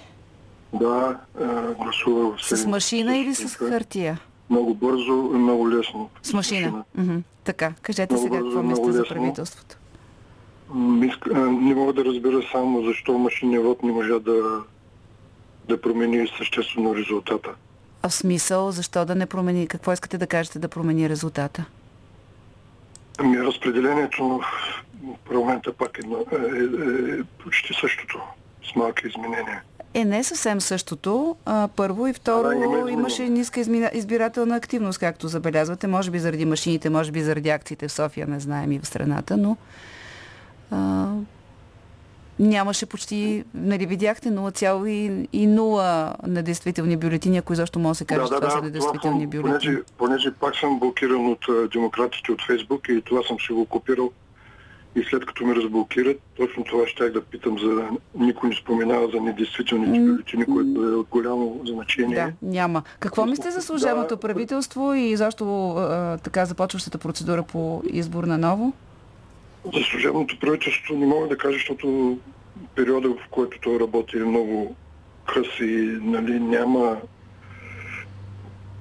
[0.74, 4.20] Да, а, гласувах С машина или с хартия?
[4.50, 6.10] Много бързо и много лесно.
[6.24, 6.84] С машина.
[6.98, 7.18] Мгм.
[7.44, 9.76] Така, кажете Много сега бързо, какво мислите за правителството.
[10.76, 14.62] Не мога да разбера само защо машинният вод не можа да,
[15.68, 17.50] да промени съществено резултата.
[18.02, 19.68] А в смисъл, защо да не промени?
[19.68, 21.66] Какво искате да кажете да промени резултата?
[23.18, 24.44] Ами разпределението в
[25.28, 28.22] парламента пак е, е, е, е почти същото,
[28.72, 29.62] с малки изменения.
[29.94, 31.36] Е, не съвсем същото.
[31.46, 33.60] А, първо и второ, Да, имаше ниска
[33.94, 35.88] избирателна активност, както забелязвате.
[35.88, 39.38] Може би заради машините, може би заради акциите в София, не знаем и в страната,
[39.38, 39.58] но
[40.72, 41.08] а,
[42.40, 48.50] нямаше почти, нали видяхте, 0,0 недействителни бюлетини, ако изобщо може да се каже, че това
[48.50, 49.52] са недействителни бюлетини.
[49.52, 54.12] понеже, понеже пак съм блокиран от демократите от Фейсбук и това съм си го копирал.
[54.96, 57.90] И след като ме разблокират, точно това ще да питам за...
[58.16, 62.16] Никой не споменава за недействителните бюлетини, което е от голямо значение.
[62.16, 62.84] Да, няма.
[63.00, 64.20] Какво мислите за служебното Да.
[64.22, 68.74] правителство и защо а, така започващата процедура по избор на ново?
[69.74, 72.18] За служебното правителство не мога да кажа, защото
[72.76, 74.76] периода, в който той работи е много
[75.34, 76.98] къс и нали, няма...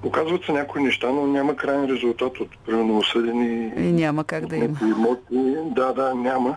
[0.02, 4.56] Показват се някои неща, но няма крайен резултат от примерно осъдени И няма как да
[4.56, 4.78] има.
[4.82, 5.56] имоти.
[5.64, 6.56] Да, да, няма.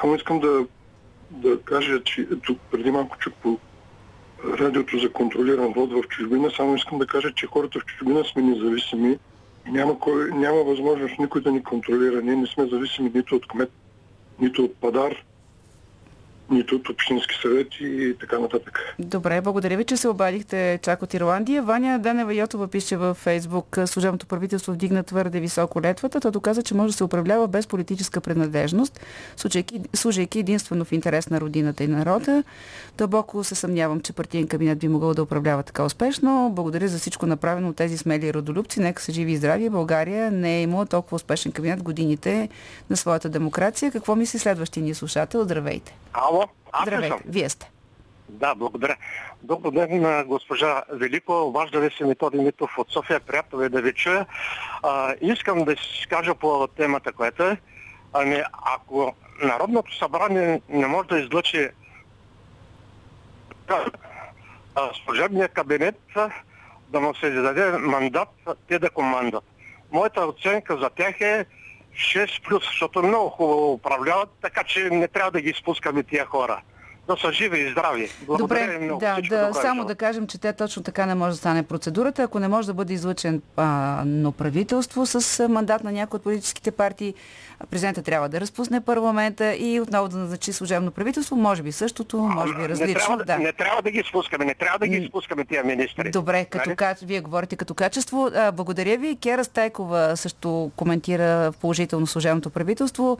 [0.00, 0.66] Само искам да
[1.30, 3.58] да кажа, че тук преди малко чух по
[4.58, 8.42] радиото за контролиран вод в чужбина, само искам да кажа, че хората в чужбина сме
[8.42, 9.18] независими
[9.68, 12.22] няма, кой, няма възможност никой да ни контролира.
[12.22, 13.70] Ние не сме зависими нито от кмет,
[14.40, 15.24] нито от падар,
[16.50, 18.94] нито от общински съвети и така нататък.
[18.98, 21.62] Добре, благодаря ви, че се обадихте чак от Ирландия.
[21.62, 26.20] Ваня Данева Йотова пише във Фейсбук, служебното правителство вдигна твърде високо летвата.
[26.20, 29.00] То доказа, че може да се управлява без политическа принадлежност,
[29.36, 32.44] служайки, служайки единствено в интерес на родината и народа.
[32.98, 36.50] Дълбоко се съмнявам, че партиен кабинет би могъл да управлява така успешно.
[36.54, 38.80] Благодаря за всичко направено от тези смели родолюбци.
[38.80, 39.70] Нека са живи и здрави.
[39.70, 42.48] България не е имала толкова успешен кабинет годините
[42.90, 43.92] на своята демокрация.
[43.92, 45.44] Какво мисли следващия ни слушател?
[45.44, 45.96] Здравейте!
[46.12, 46.35] Ало,
[46.72, 47.20] аз ли Здравейте, съм?
[47.26, 47.70] вие сте.
[48.28, 48.96] Да, благодаря.
[49.42, 51.42] Добър ден на госпожа Велико.
[51.42, 53.20] Обажда се Методи Митов от София.
[53.20, 54.26] Приятно е да ви чуя.
[54.82, 57.56] А, искам да си кажа по темата, която е.
[58.12, 61.68] Ами, ако Народното събрание не може да излъчи
[64.74, 66.00] а, служебния кабинет,
[66.88, 68.28] да му се даде мандат,
[68.68, 69.44] те да командат.
[69.92, 71.46] Моята оценка за тях е
[71.96, 76.62] 6 плюс, защото много хубаво управляват, така че не трябва да ги изпускаме тия хора.
[77.08, 78.10] Да са живи и здрави.
[78.26, 79.00] Благодаря Добре, много.
[79.00, 82.22] да, да, само да кажем, че те точно така не може да стане процедурата.
[82.22, 86.70] Ако не може да бъде излъчен а, но правителство с мандат на някои от политическите
[86.70, 87.14] партии,
[87.70, 91.36] президента трябва да разпусне парламента и отново да назначи служебно правителство.
[91.36, 92.94] Може би същото, може би не, различно.
[92.94, 93.38] трябва, да.
[93.38, 96.10] не трябва да ги изпускаме, не трябва да ги изпускаме тия министри.
[96.10, 96.76] Добре, като Нали?
[96.76, 96.96] ка...
[97.02, 98.30] вие говорите като качество.
[98.34, 99.16] А, благодаря ви.
[99.16, 103.18] Кера Стайкова също коментира положително служебното правителство.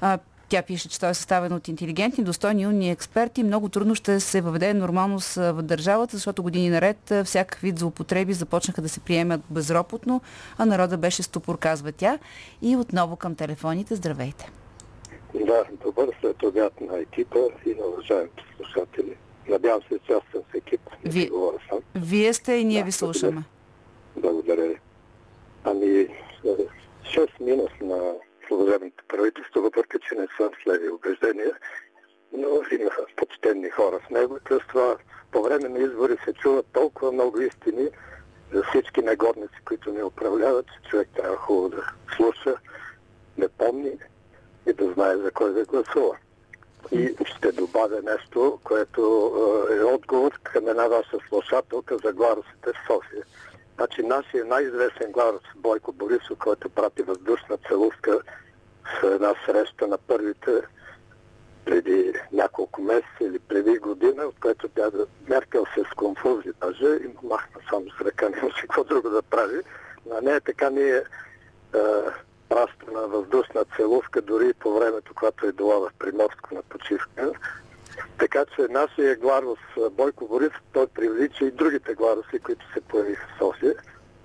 [0.00, 0.18] А,
[0.54, 3.42] тя пише, че той е съставен от интелигентни, достойни, умни експерти.
[3.42, 8.82] Много трудно ще се въведе нормалност в държавата, защото години наред всякакъв вид злоупотреби започнаха
[8.82, 10.20] да се приемат безропотно,
[10.58, 12.18] а народа беше ступор, казва тя.
[12.62, 13.94] И отново към телефоните.
[13.94, 14.50] Здравейте.
[15.34, 19.16] Да, добър след обяд на екипа и на уважаемите слушатели.
[19.48, 20.80] Надявам се, че аз съм с екип.
[21.04, 21.78] Не Ви- говоря сам.
[21.94, 23.42] Вие сте и ние Да, ви слушаме.
[24.16, 24.74] Благодаря.
[25.64, 26.08] Ами, е,
[27.04, 27.98] 6 минус на
[28.56, 31.52] служебното правителство, въпреки че не съм с убеждения,
[32.32, 32.48] но
[32.80, 34.38] има почтенни хора в него.
[34.44, 34.96] Плюс това,
[35.32, 37.88] по време на избори се чуват толкова много истини
[38.52, 41.82] за всички негодници, които ни управляват, че човек трябва хубаво да
[42.16, 42.56] слуша,
[43.38, 43.92] да помни
[44.66, 46.16] и да знае за кой да гласува.
[46.92, 49.32] И ще добавя нещо, което
[49.70, 53.24] е, е отговор към една ваша слушателка за гларусите в София.
[53.74, 58.20] Значи нашия най-известен гларус Бойко Борисов, който прати въздушна целувка
[58.84, 60.62] в една среща на първите
[61.64, 64.90] преди няколко месеца или преди година, от което тя
[65.28, 69.60] Меркел се сконфузи даже и му махна само с ръка, нямаше какво друго да прави.
[70.06, 71.02] На нея така ние е,
[72.48, 77.32] пращаме въздушна целувка дори и по времето, когато е била в Приморско на почивка.
[78.18, 79.58] Така че нашия гларус
[79.90, 83.74] Бойко Борисов, той привлича и другите гларуси, които се появиха в София.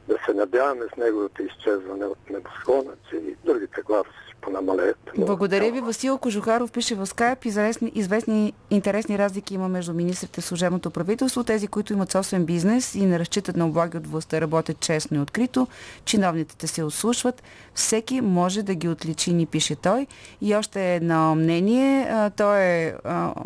[0.07, 4.97] Да се надяваме с неговото изчезване от небосклона, че и другите гларуси ще понамалеят.
[5.17, 5.81] Но Благодаря ви.
[5.81, 7.45] Васил Кожухаров пише в скайп.
[7.45, 11.43] Известни, известни интересни разлики има между министрите в служебното правителство.
[11.43, 15.19] Тези, които имат собствен бизнес и не разчитат на облаги от властта, работят честно и
[15.19, 15.67] открито.
[16.05, 17.43] Чиновниците се ослушват.
[17.73, 20.07] Всеки може да ги отличи, ни пише той.
[20.41, 22.07] И още едно мнение.
[22.37, 22.95] То е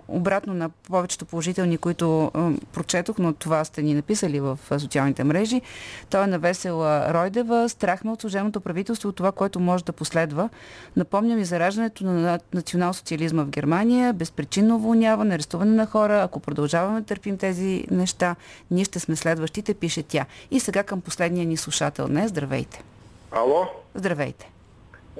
[0.07, 2.31] обратно на повечето положителни, които
[2.73, 5.61] прочетох, но това сте ни написали в социалните мрежи.
[6.09, 7.69] Той е на Весела Ройдева.
[7.69, 10.49] Страх ме от служебното правителство от това, което може да последва.
[10.95, 16.21] Напомням и зараждането на национал-социализма в Германия, безпричинно уволняване, арестуване на хора.
[16.21, 18.35] Ако продължаваме да търпим тези неща,
[18.71, 20.25] ние ще сме следващите, пише тя.
[20.51, 22.29] И сега към последния ни слушател днес.
[22.29, 22.83] Здравейте.
[23.31, 23.65] Ало?
[23.95, 24.49] Здравейте.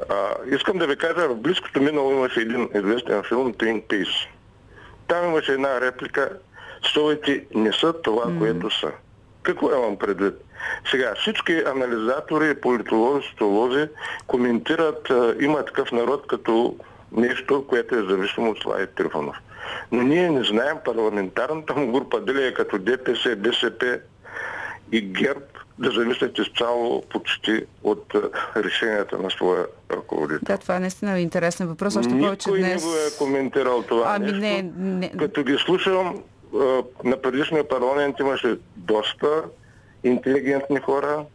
[0.10, 4.28] А, искам да ви кажа, в близкото минало имаше един известен филм Twin Peaks.
[5.08, 6.30] Там имаше една реплика
[6.94, 8.40] Совете не са това, mm.
[8.40, 8.92] което са.
[9.44, 10.34] Какво имам предвид?
[10.92, 13.88] Сега, всички анализатори, политолози, социолози
[14.28, 16.76] коментират, има такъв народ като
[17.12, 19.36] нещо, което е зависимо от Слави Трифонов.
[19.92, 24.00] Но ние не знаем парламентарната му група, дали е като ДПС, БСП
[24.92, 25.46] и ГЕРБ,
[25.80, 28.14] да зависят изцяло почти от
[28.56, 30.40] решенията на своя ръководител.
[30.44, 31.96] Да, това е наистина интересен въпрос.
[31.96, 32.86] Още повече Никой днес...
[32.86, 34.40] не го е коментирал това Ами нещо.
[34.40, 36.24] не, не, Като ги слушам,
[37.04, 39.44] на предишния парламент имаше доста
[40.04, 41.26] интелигентни хора,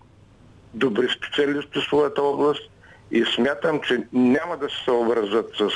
[0.75, 2.71] добри специалисти в своята област
[3.11, 5.71] и смятам, че няма да се съобразят с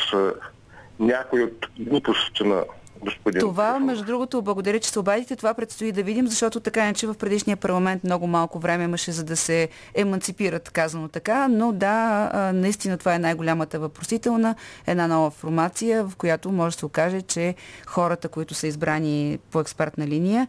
[1.00, 2.64] някои от глупостите на
[3.00, 3.40] господин.
[3.40, 5.36] Това, между другото, благодаря, че се обадите.
[5.36, 9.24] Това предстои да видим, защото така иначе в предишния парламент много малко време имаше, за
[9.24, 11.48] да се еманципират, казано така.
[11.48, 14.54] Но да, наистина това е най-голямата въпросителна,
[14.86, 17.54] една нова формация, в която може да се окаже, че
[17.86, 20.48] хората, които са избрани по експертна линия,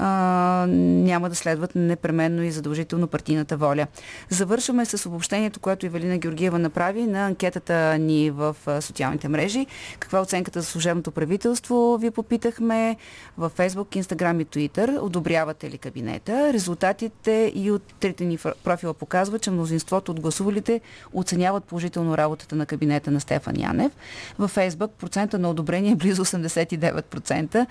[0.00, 3.86] а, няма да следват непременно и задължително партийната воля.
[4.30, 9.66] Завършваме с обобщението, което Ивелина Георгиева направи на анкетата ни в социалните мрежи.
[9.98, 11.98] Каква е оценката за служебното правителство?
[12.00, 12.96] Ви попитахме
[13.38, 14.98] в Facebook, Instagram и Twitter.
[15.00, 16.52] Одобрявате ли кабинета?
[16.52, 20.80] Резултатите и от трите ни профила показват, че мнозинството от гласувалите
[21.12, 23.92] оценяват положително работата на кабинета на Стефан Янев.
[24.38, 27.66] В Facebook процента на одобрение е близо 89%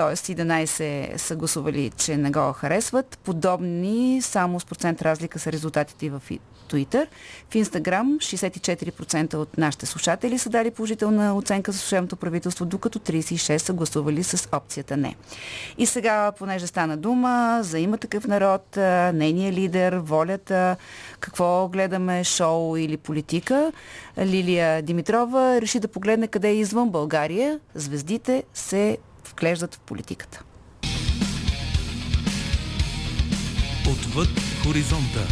[0.00, 0.16] т.е.
[0.16, 3.18] 11 са гласували, че не го харесват.
[3.24, 6.22] Подобни само с процент разлика са резултатите и в
[6.70, 7.06] Twitter.
[7.50, 13.56] В Instagram 64% от нашите слушатели са дали положителна оценка за служебното правителство, докато 36
[13.56, 15.16] са гласували с опцията не.
[15.78, 18.76] И сега, понеже стана дума за има такъв народ,
[19.14, 20.76] нейният лидер, волята,
[21.20, 23.72] какво гледаме, шоу или политика,
[24.18, 27.60] Лилия Димитрова реши да погледне къде е извън България.
[27.74, 28.98] Звездите се
[29.40, 30.44] вглеждат в политиката.
[33.90, 34.28] Отвъд
[34.64, 35.28] хоризонта.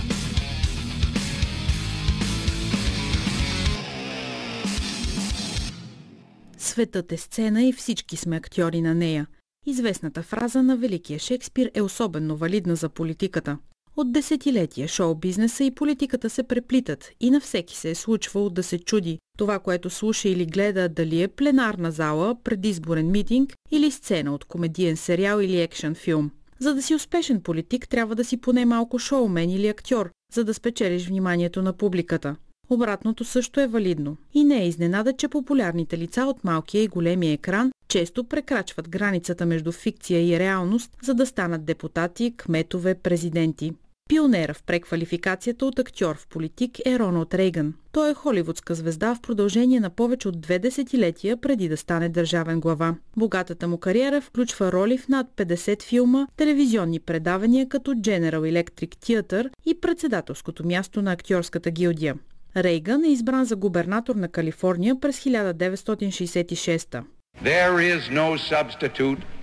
[6.58, 9.26] Светът е сцена и всички сме актьори на нея.
[9.66, 13.58] Известната фраза на Великия Шекспир е особено валидна за политиката.
[13.98, 18.78] От десетилетия шоу-бизнеса и политиката се преплитат и на всеки се е случвало да се
[18.78, 24.44] чуди това, което слуша или гледа, дали е пленарна зала, предизборен митинг или сцена от
[24.44, 26.30] комедиен сериал или екшен филм.
[26.58, 30.54] За да си успешен политик, трябва да си поне малко шоумен или актьор, за да
[30.54, 32.36] спечелиш вниманието на публиката.
[32.70, 34.16] Обратното също е валидно.
[34.34, 39.46] И не е изненада, че популярните лица от малкия и големия екран често прекрачват границата
[39.46, 43.72] между фикция и реалност, за да станат депутати, кметове, президенти.
[44.08, 47.74] Пионера в преквалификацията от актьор в политик е Роналд Рейган.
[47.92, 52.60] Той е холивудска звезда в продължение на повече от две десетилетия преди да стане държавен
[52.60, 52.94] глава.
[53.16, 59.50] Богатата му кариера включва роли в над 50 филма, телевизионни предавания като General Electric Theater
[59.66, 62.14] и председателското място на актьорската гилдия.
[62.56, 67.02] Рейган е избран за губернатор на Калифорния през 1966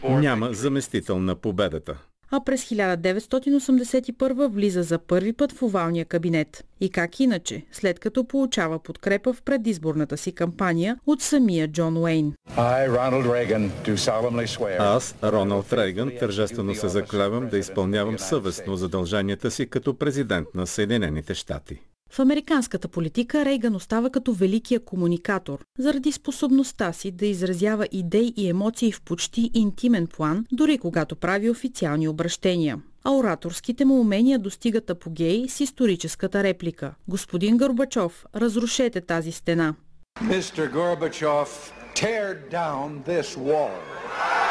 [0.04, 1.98] Няма заместител на победата
[2.36, 6.66] а през 1981 влиза за първи път в овалния кабинет.
[6.82, 12.34] И как иначе, след като получава подкрепа в предизборната си кампания от самия Джон Уейн.
[14.80, 21.34] Аз, Роналд Рейган, тържествено се заклевам да изпълнявам съвестно задълженията си като президент на Съединените
[21.34, 21.82] щати.
[22.16, 28.50] В американската политика Рейган остава като великия комуникатор, заради способността си да изразява идеи и
[28.50, 32.80] емоции в почти интимен план, дори когато прави официални обращения.
[33.04, 36.94] А ораторските му умения достигат апогей с историческата реплика.
[37.08, 39.76] Господин Горбачов, разрушете тази стена.
[40.22, 40.74] Mr.
[40.74, 41.48] Gorbachev,
[41.96, 43.72] tear down this wall.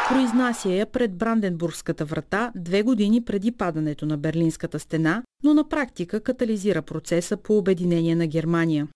[0.09, 6.21] Произнася я пред Бранденбургската врата две години преди падането на Берлинската стена, но на практика
[6.21, 8.89] катализира процеса по обединение на Германия.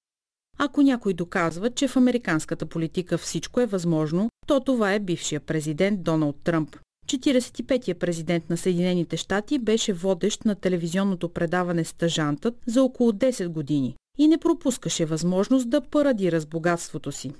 [0.58, 6.02] Ако някой доказва, че в американската политика всичко е възможно, то това е бившия президент
[6.02, 6.76] Доналд Тръмп.
[7.06, 13.96] 45-я президент на Съединените щати беше водещ на телевизионното предаване Стъжантът за около 10 години
[14.18, 17.32] и не пропускаше възможност да парадира с богатството си.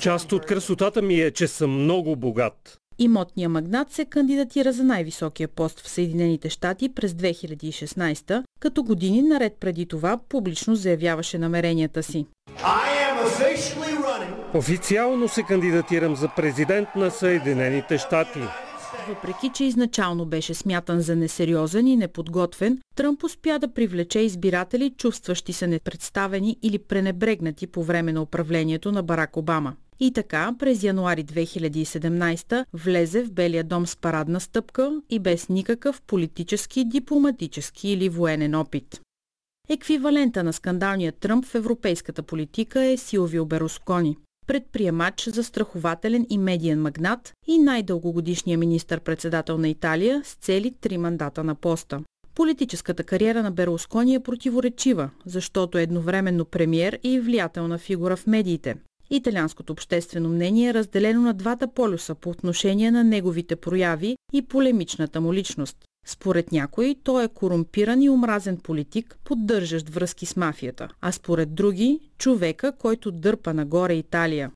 [0.00, 2.80] Част от красотата ми е, че съм много богат.
[2.98, 9.56] Имотния магнат се кандидатира за най-високия пост в Съединените щати през 2016, като години наред
[9.60, 12.26] преди това публично заявяваше намеренията си.
[14.54, 18.40] Официално се кандидатирам за президент на Съединените щати.
[19.10, 25.52] Въпреки, че изначално беше смятан за несериозен и неподготвен, Тръмп успя да привлече избиратели, чувстващи
[25.52, 29.76] се непредставени или пренебрегнати по време на управлението на Барак Обама.
[30.00, 36.02] И така, през януари 2017 влезе в Белия дом с парадна стъпка и без никакъв
[36.02, 39.00] политически, дипломатически или военен опит.
[39.68, 44.16] Еквивалента на скандалния Тръмп в европейската политика е Силвио Берускони
[44.50, 51.54] предприемач, застрахователен и медиен магнат и най-дългогодишния министър-председател на Италия с цели три мандата на
[51.54, 52.00] поста.
[52.34, 58.74] Политическата кариера на Берускони е противоречива, защото е едновременно премьер и влиятелна фигура в медиите.
[59.10, 65.20] Италианското обществено мнение е разделено на двата полюса по отношение на неговите прояви и полемичната
[65.20, 65.76] му личност.
[66.06, 72.00] Според някои той е корумпиран и омразен политик, поддържащ връзки с мафията, а според други–
[72.18, 74.50] човека, който дърпа нагоре Италия.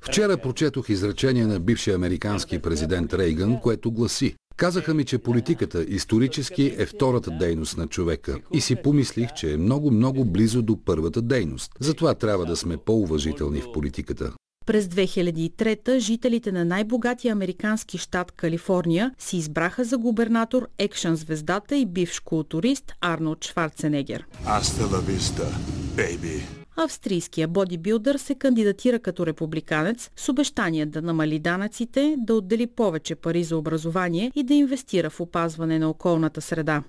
[0.00, 6.74] Вчера прочетох изречение на бившия американски президент Рейган, което гласи Казаха ми, че политиката исторически
[6.78, 11.72] е втората дейност на човека и си помислих, че е много-много близо до първата дейност.
[11.80, 14.32] Затова трябва да сме по-уважителни в политиката.
[14.66, 21.86] През 2003 жителите на най-богатия американски щат Калифорния си избраха за губернатор екшън звездата и
[21.86, 24.24] бивш културист Арнолд Шварценегер.
[26.76, 33.44] Австрийския бодибилдър се кандидатира като републиканец с обещание да намали данъците, да отдели повече пари
[33.44, 36.82] за образование и да инвестира в опазване на околната среда.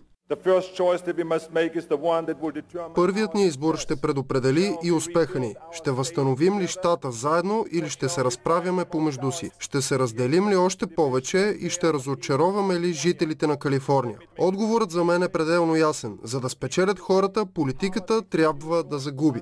[2.95, 5.56] Първият ни избор ще предопредели и успеха ни.
[5.72, 9.52] Ще възстановим ли щата заедно или ще се разправяме помежду си?
[9.60, 14.18] Ще се разделим ли още повече и ще разочароваме ли жителите на Калифорния?
[14.38, 16.18] Отговорът за мен е пределно ясен.
[16.23, 19.41] За да спечелят хората, политиката трябва да загуби.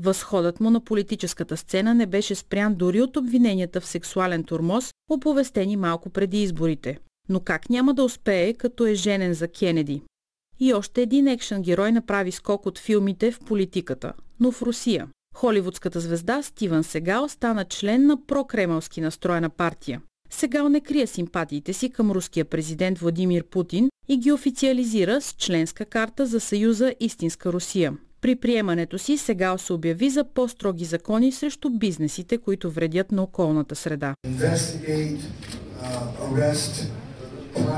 [0.00, 5.76] Възходът му на политическата сцена не беше спрян дори от обвиненията в сексуален турмоз, оповестени
[5.76, 6.98] малко преди изборите.
[7.28, 10.02] Но как няма да успее, като е женен за Кенеди?
[10.60, 15.08] И още един екшен герой направи скок от филмите в политиката, но в Русия.
[15.34, 20.00] Холивудската звезда Стивън Сегал стана член на прокремълски настроена партия.
[20.30, 25.84] Сегал не крие симпатиите си към руския президент Владимир Путин и ги официализира с членска
[25.84, 27.92] карта за Съюза Истинска Русия.
[28.20, 33.74] При приемането си сега се обяви за по-строги закони срещу бизнесите, които вредят на околната
[33.74, 34.14] среда.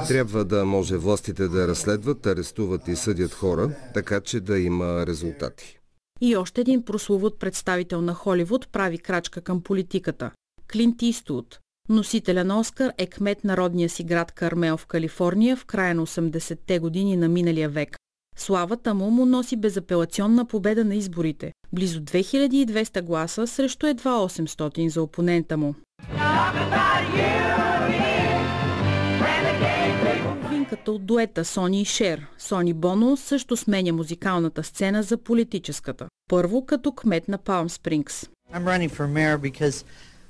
[0.09, 5.79] Трябва да може властите да разследват, арестуват и съдят хора, така че да има резултати.
[6.21, 10.31] И още един прословут представител на Холивуд прави крачка към политиката.
[10.73, 11.59] Клинт Истуд.
[11.89, 16.07] Носителя на Оскар е кмет на родния си град Кармел в Калифорния в края на
[16.07, 17.97] 80-те години на миналия век.
[18.37, 21.53] Славата му му носи безапелационна победа на изборите.
[21.73, 25.75] Близо 2200 гласа срещу едва 800 за опонента му.
[30.77, 36.09] Половинката от дуета Сони и Шер, Сони Боно също сменя музикалната сцена за политическата.
[36.31, 38.29] Първо като кмет на Палм Спрингс.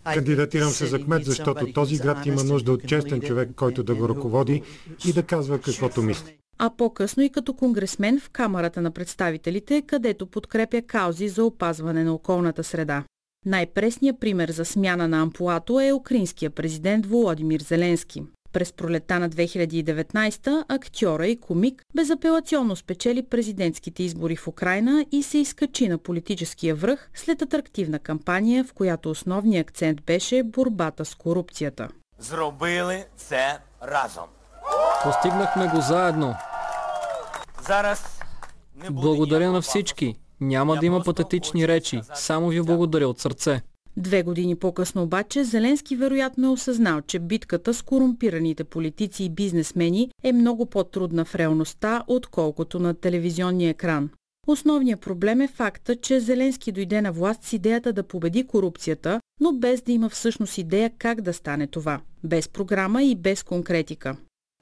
[0.04, 4.08] Кандидатирам се за кмет, защото този град има нужда от честен човек, който да го
[4.08, 4.62] ръководи
[5.06, 10.26] и да казва каквото мисли а по-късно и като конгресмен в Камерата на представителите, където
[10.26, 13.04] подкрепя каузи за опазване на околната среда.
[13.46, 18.22] Най-пресният пример за смяна на ампуато е украинския президент Володимир Зеленски.
[18.56, 25.38] През пролета на 2019 актьора и комик безапелационно спечели президентските избори в Украина и се
[25.38, 31.88] изкачи на политическия връх след атрактивна кампания, в която основният акцент беше борбата с корупцията.
[32.18, 34.28] Зробили це разом.
[35.04, 36.34] Постигнахме го заедно.
[38.90, 40.14] Благодаря на всички.
[40.40, 42.00] Няма да има патетични речи.
[42.14, 43.62] Само ви благодаря от сърце.
[43.98, 50.10] Две години по-късно обаче Зеленски вероятно е осъзнал, че битката с корумпираните политици и бизнесмени
[50.22, 54.10] е много по-трудна в реалността, отколкото на телевизионния екран.
[54.46, 59.52] Основният проблем е факта, че Зеленски дойде на власт с идеята да победи корупцията, но
[59.52, 62.00] без да има всъщност идея как да стане това.
[62.24, 64.16] Без програма и без конкретика.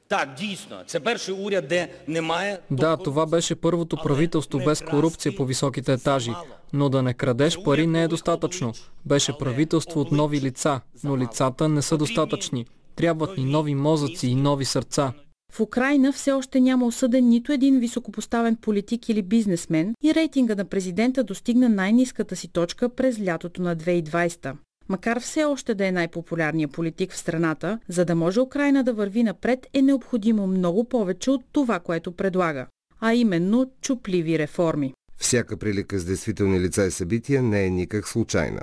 [0.08, 2.58] Так, дійсно, це перший уряд, де немає.
[2.70, 6.32] Да, това беше първото правителство без корупция по високите етажи.
[6.72, 8.72] Но да не крадеш пари не е достатъчно.
[9.04, 12.66] Беше правителство от нови лица, но лицата не са достатъчни.
[12.96, 15.12] Трябват ни нови мозъци и нови сърца.
[15.52, 20.64] В Украина все още няма осъден нито един високопоставен политик или бизнесмен и рейтинга на
[20.64, 24.54] президента достигна най-низката си точка през лятото на 2020.
[24.88, 29.22] Макар все още да е най-популярният политик в страната, за да може Украина да върви
[29.22, 32.66] напред е необходимо много повече от това, което предлага,
[33.00, 34.94] а именно чупливи реформи.
[35.16, 38.60] Всяка прилика с действителни лица и събития не е никак случайна.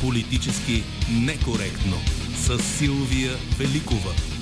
[0.00, 0.82] Политически
[1.26, 1.96] некоректно
[2.34, 4.33] с Силвия Великова.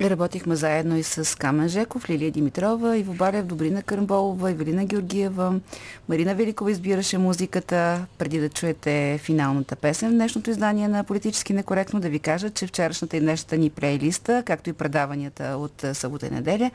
[0.00, 5.60] Работихме заедно и с Камен Жеков, Лилия Димитрова, Иво Балев, Добрина Кърмболова, Евелина Георгиева.
[6.08, 8.06] Марина Великова избираше музиката.
[8.18, 12.66] Преди да чуете финалната песен в днешното издание на Политически некоректно, да ви кажа, че
[12.66, 16.70] вчерашната и днешната ни плейлиста, както и предаванията от събота и неделя,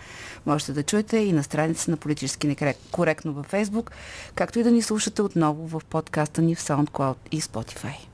[0.46, 3.92] можете да чуете и на страница на Политически некоректно във Facebook,
[4.36, 8.08] както и да ни слушате отново в подкаста ни в SoundCloud и Spotify.